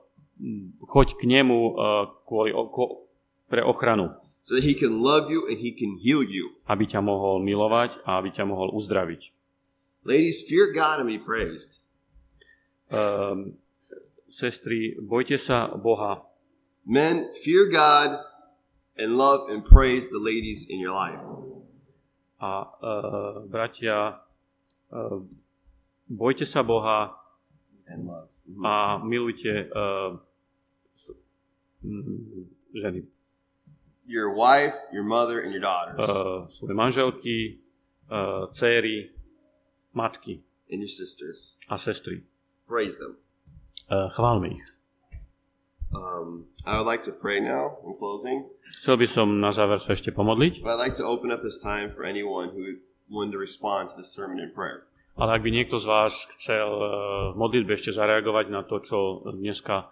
choď 0.91 1.15
k 1.15 1.23
nemu 1.31 1.59
uh, 1.79 2.11
kvôli, 2.27 2.51
ko, 2.51 3.07
pre 3.47 3.63
ochranu, 3.63 4.11
So 4.43 4.59
that 4.59 4.65
he 4.67 4.75
can 4.75 4.99
love 5.05 5.31
you 5.31 5.47
and 5.47 5.61
he 5.63 5.71
can 5.71 6.01
heal 6.03 6.27
you. 6.27 6.51
aby 6.67 6.91
ťa 6.91 6.99
mohol 6.99 7.39
milovať 7.39 8.03
a 8.03 8.19
aby 8.19 8.35
ťa 8.35 8.43
mohol 8.49 8.75
uzdraviť. 8.75 9.31
Ladies, 10.03 10.43
fear 10.43 10.73
God 10.75 10.99
and 10.99 11.07
be 11.07 11.21
praised. 11.21 11.85
Um, 12.91 13.61
sestry, 14.27 14.97
bojte 14.99 15.39
sa 15.39 15.71
Boha. 15.71 16.27
Men, 16.83 17.31
fear 17.39 17.69
God 17.71 18.19
and 18.97 19.17
love 19.17 19.49
and 19.51 19.65
praise 19.65 20.09
the 20.09 20.19
ladies 20.19 20.67
in 20.69 20.79
your 20.79 20.93
life. 20.93 21.19
A 22.41 22.47
uh, 22.83 23.41
bratia, 23.49 24.17
uh, 24.93 25.19
bojte 26.11 26.47
sa 26.47 26.63
Boha 26.63 27.11
and 27.89 28.07
love. 28.07 28.29
a 28.65 28.99
milujte 29.05 29.69
uh, 29.77 30.17
ženy. 32.75 33.03
Your 34.07 34.35
wife, 34.35 34.75
your 34.93 35.05
mother, 35.05 35.41
and 35.41 35.53
your 35.53 35.61
daughters, 35.61 36.01
Uh, 36.01 36.49
svoje 36.51 36.75
manželky, 36.75 37.61
uh, 38.11 38.47
céry, 38.53 39.11
matky 39.95 40.41
and 40.71 40.81
your 40.81 40.89
sisters. 40.89 41.55
a 41.69 41.79
sestry. 41.79 42.23
Praise 42.67 42.99
them. 42.99 43.17
Uh, 43.89 44.09
chválme 44.11 44.49
ich. 44.55 44.63
Um, 45.95 46.47
I 46.65 46.79
would 46.79 46.87
like 46.87 47.03
to 47.05 47.13
pray 47.13 47.41
now 47.41 47.79
in 47.85 47.95
closing, 47.99 48.47
Chcel 48.79 48.97
by 48.97 49.07
som 49.07 49.27
na 49.41 49.51
záver 49.51 49.83
sa 49.83 49.93
ešte 49.93 50.11
pomodliť, 50.11 50.63
but 50.63 50.73
I'd 50.73 50.81
like 50.81 50.97
to 50.97 51.05
open 51.05 51.31
up 51.31 51.43
this 51.43 51.59
time 51.59 51.91
for 51.91 52.07
anyone 52.07 52.55
who 52.55 52.79
wanted 53.11 53.35
to 53.35 53.41
respond 53.41 53.91
to 53.91 53.97
the 53.97 54.07
sermon 54.07 54.39
in 54.39 54.55
prayer. 54.55 54.87
ale 55.19 55.37
ak 55.37 55.43
by 55.43 55.51
niekto 55.51 55.77
z 55.77 55.85
vás 55.85 56.15
chcel 56.33 56.69
uh, 56.71 56.87
v 57.35 57.37
modlitbe 57.37 57.75
ešte 57.75 57.93
zareagovať 57.93 58.47
na 58.49 58.63
to, 58.63 58.81
čo 58.81 58.99
dneska 59.29 59.91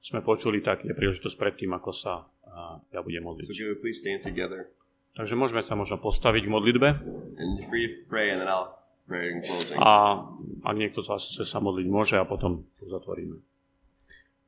sme 0.00 0.24
počuli, 0.24 0.64
tak 0.64 0.86
je 0.86 0.94
príležitosť 0.96 1.36
predtým, 1.36 1.74
ako 1.74 1.90
sa 1.92 2.24
uh, 2.24 2.80
ja 2.88 3.04
budem 3.04 3.20
So 3.20 3.28
modliť. 3.34 3.46
we 3.50 3.76
please 3.76 4.00
stand 4.00 4.22
together 4.22 4.70
Takže 5.10 5.34
môžeme 5.34 5.60
sa 5.60 5.74
možno 5.74 5.98
postaviť 5.98 6.46
k 6.46 6.52
modlitbe 6.54 6.88
and 7.36 7.48
you're 7.58 7.68
free 7.68 7.90
to 7.90 8.06
pray, 8.08 8.30
and 8.30 8.40
then 8.40 8.48
I'll 8.48 8.78
pray 9.04 9.28
in 9.28 9.42
closing. 9.44 9.76
a 9.76 10.22
ak 10.64 10.76
niekto 10.78 11.02
z 11.02 11.12
vás 11.12 11.28
chce 11.28 11.44
sa 11.44 11.58
modliť, 11.58 11.86
môže 11.90 12.16
a 12.16 12.24
potom 12.24 12.64
uzatvoríme. 12.80 13.36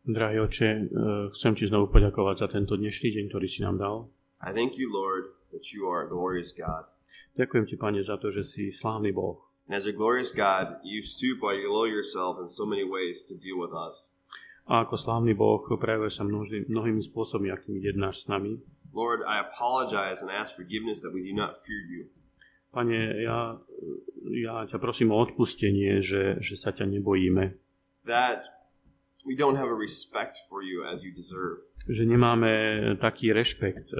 Drahý 0.02 0.40
oče, 0.40 0.66
eh, 0.66 0.88
chcem 1.30 1.54
ti 1.54 1.62
znovu 1.70 1.86
poďakovať 1.86 2.36
za 2.42 2.48
tento 2.50 2.74
dnešný 2.74 3.14
deň, 3.14 3.24
ktorý 3.30 3.46
si 3.46 3.62
nám 3.62 3.78
dal. 3.78 4.10
I 4.42 4.50
thank 4.50 4.74
you, 4.74 4.90
Lord, 4.90 5.30
that 5.54 5.70
you 5.70 5.86
are 5.86 6.02
a 6.02 6.10
glorious 6.10 6.50
God. 6.50 6.90
Ďakujem 7.38 7.64
ti, 7.70 7.78
Pane, 7.78 8.02
za 8.02 8.18
to, 8.18 8.34
že 8.34 8.42
si 8.42 8.74
slávny 8.74 9.14
Boh. 9.14 9.38
And 9.70 9.78
as 9.78 9.86
a 9.86 9.94
glorious 9.94 10.34
God, 10.34 10.82
you 10.82 11.06
stoop 11.06 11.46
or 11.46 11.54
you 11.54 11.70
lower 11.70 11.86
yourself 11.86 12.42
in 12.42 12.50
so 12.50 12.66
many 12.66 12.82
ways 12.82 13.22
to 13.30 13.38
deal 13.38 13.62
with 13.62 13.70
us. 13.70 14.10
A 14.66 14.82
ako 14.82 14.98
slávny 14.98 15.38
Boh 15.38 15.62
prejavuje 15.78 16.10
sa 16.10 16.26
množí, 16.26 16.66
mnohými 16.66 16.98
spôsobmi, 17.06 17.54
akými 17.54 17.78
jednáš 17.78 18.26
s 18.26 18.30
nami. 18.30 18.58
Lord, 18.90 19.22
I 19.22 19.38
apologize 19.38 20.18
and 20.18 20.34
ask 20.34 20.58
forgiveness 20.58 20.98
that 21.06 21.14
we 21.14 21.22
do 21.22 21.30
not 21.30 21.62
fear 21.62 21.78
you. 21.78 22.10
Pane, 22.74 23.22
ja, 23.22 23.54
ja 24.34 24.66
ťa 24.66 24.82
prosím 24.82 25.14
o 25.14 25.22
odpustenie, 25.22 26.02
že, 26.02 26.42
že 26.42 26.58
sa 26.58 26.74
ťa 26.74 26.90
nebojíme. 26.90 27.54
That 28.02 28.61
we 29.24 29.34
don't 29.36 29.56
have 29.56 29.68
a 29.68 29.74
respect 29.74 30.38
for 30.48 30.62
you 30.62 30.84
as 30.84 31.02
you 31.02 31.12
deserve. 31.14 31.62
Že 31.82 32.06
nemáme 32.06 32.52
taký 33.02 33.34
rešpekt 33.34 33.90
e, 33.90 33.98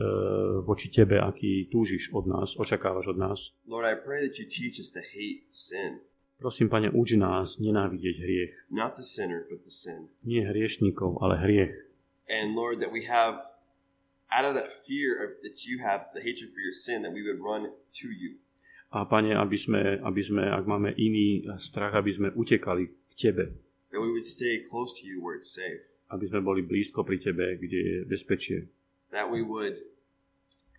voči 0.63 0.87
tebe, 0.87 1.19
aký 1.19 1.67
túžiš 1.67 2.15
od 2.15 2.31
nás, 2.31 2.55
očakávaš 2.55 3.11
od 3.11 3.19
nás. 3.19 3.39
Lord, 3.67 3.91
I 3.91 3.99
pray 3.99 4.23
that 4.23 4.39
you 4.39 4.47
teach 4.47 4.79
us 4.79 4.95
to 4.95 5.03
hate 5.03 5.51
sin. 5.51 5.99
Prosím, 6.39 6.71
Pane, 6.71 6.91
uč 6.91 7.15
nás 7.19 7.59
nenávidieť 7.63 8.17
hriech. 8.19 8.55
Not 8.71 8.99
the 8.99 9.07
sinner, 9.07 9.47
but 9.47 9.63
the 9.63 9.71
sin. 9.71 10.11
Nie 10.27 10.47
hriešníkov, 10.47 11.23
ale 11.23 11.39
hriech. 11.39 11.75
And 12.27 12.55
Lord, 12.55 12.83
that 12.83 12.91
we 12.91 13.07
have, 13.07 13.43
out 14.31 14.47
of 14.47 14.55
that 14.59 14.71
fear 14.71 15.19
of, 15.23 15.39
that 15.43 15.67
you 15.67 15.83
have, 15.83 16.11
the 16.15 16.23
hatred 16.23 16.51
for 16.55 16.63
your 16.63 16.75
sin, 16.75 17.03
that 17.03 17.15
we 17.15 17.23
would 17.23 17.39
run 17.39 17.71
to 17.71 18.07
you. 18.11 18.39
A 18.95 19.07
Pane, 19.07 19.35
aby 19.35 19.59
sme, 19.59 20.03
aby 20.03 20.23
sme, 20.23 20.43
ak 20.47 20.67
máme 20.67 20.95
iný 20.99 21.47
strach, 21.63 21.95
aby 21.95 22.11
sme 22.11 22.29
utekali 22.35 22.91
k 22.91 23.13
Tebe. 23.15 23.55
That 23.93 24.01
we 24.01 24.11
would 24.11 24.25
stay 24.27 24.65
close 24.65 24.97
to 25.01 25.05
you 25.05 25.21
where 25.21 25.37
it's 25.37 25.53
safe. 25.53 25.85
Aby 26.09 26.29
sme 26.29 26.41
boli 26.45 26.61
blízko 26.65 27.05
pri 27.05 27.21
Tebe, 27.21 27.57
kde 27.57 27.79
je 27.79 27.97
bezpečie. 28.05 28.69
That 29.13 29.29
we 29.29 29.41
would 29.45 29.81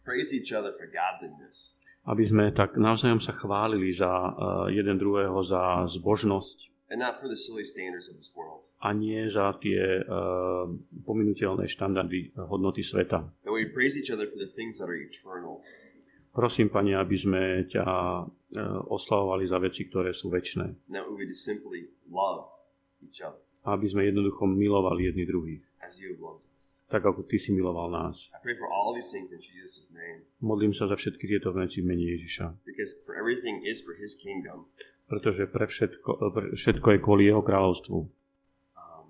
praise 0.06 0.34
each 0.34 0.54
other 0.54 0.74
for 0.74 0.90
godliness. 0.90 1.78
Aby 2.04 2.26
sme 2.28 2.44
tak 2.52 2.76
navzájom 2.76 3.22
sa 3.24 3.32
chválili 3.34 3.94
za 3.96 4.10
uh, 4.10 4.68
jeden 4.68 5.00
druhého 5.00 5.40
za 5.42 5.88
zbožnosť 5.88 6.74
And 6.94 7.02
not 7.02 7.18
for 7.18 7.26
the 7.26 7.40
silly 7.40 7.66
standards 7.66 8.06
of 8.06 8.20
this 8.20 8.30
world. 8.38 8.62
a 8.84 8.92
nie 8.92 9.26
za 9.32 9.56
tie 9.64 10.04
uh, 10.04 10.68
pominuteľné 11.08 11.66
štandardy 11.72 12.36
uh, 12.36 12.46
hodnoty 12.46 12.84
sveta. 12.84 13.24
That 13.48 13.56
we 13.56 13.66
praise 13.72 13.96
each 13.96 14.12
other 14.12 14.28
for 14.28 14.36
the 14.36 14.52
things 14.52 14.78
that 14.78 14.92
are 14.92 15.00
eternal. 15.00 15.64
Prosím, 16.36 16.68
Pane, 16.68 16.98
aby 16.98 17.16
sme 17.16 17.42
ťa 17.72 17.86
uh, 17.86 18.28
oslavovali 18.92 19.48
za 19.48 19.58
veci, 19.58 19.88
ktoré 19.88 20.12
sú 20.12 20.28
väčné. 20.30 20.76
That 20.92 21.08
we 21.08 21.24
would 21.24 21.34
simply 21.34 21.90
love 22.12 22.53
aby 23.64 23.86
sme 23.88 24.04
jednoducho 24.08 24.44
milovali 24.44 25.08
jedni 25.08 25.24
druhých, 25.24 25.64
tak 26.92 27.04
ako 27.04 27.24
Ty 27.26 27.38
si 27.40 27.50
miloval 27.56 27.90
nás. 27.90 28.30
Modlím 30.44 30.74
sa 30.76 30.86
za 30.92 30.96
všetky 31.00 31.26
tieto 31.26 31.50
veci 31.56 31.82
v 31.82 31.86
mene 31.88 32.06
Ježiša. 32.14 32.46
Pretože 35.04 35.44
pre 35.52 35.66
všetko, 35.68 36.12
pre 36.32 36.46
všetko 36.56 36.88
je 36.96 37.00
kvôli 37.04 37.24
jeho 37.28 37.44
kráľovstvu. 37.44 37.98
Um, 37.98 39.06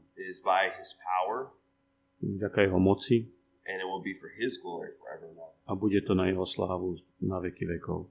Vďaka 2.23 2.59
jeho 2.65 2.79
moci 2.79 3.27
and 3.67 3.79
it 3.79 3.87
will 3.87 4.03
be 4.03 4.13
for 4.13 4.29
his 4.35 4.57
glory 4.59 4.91
forever 4.99 5.27
and 5.31 5.39
ever. 5.39 5.55
a 5.67 5.75
bude 5.75 6.01
to 6.03 6.13
na 6.15 6.27
jeho 6.27 6.43
slávu 6.45 6.99
na 7.23 7.39
veky 7.39 7.65
vekov. 7.65 8.07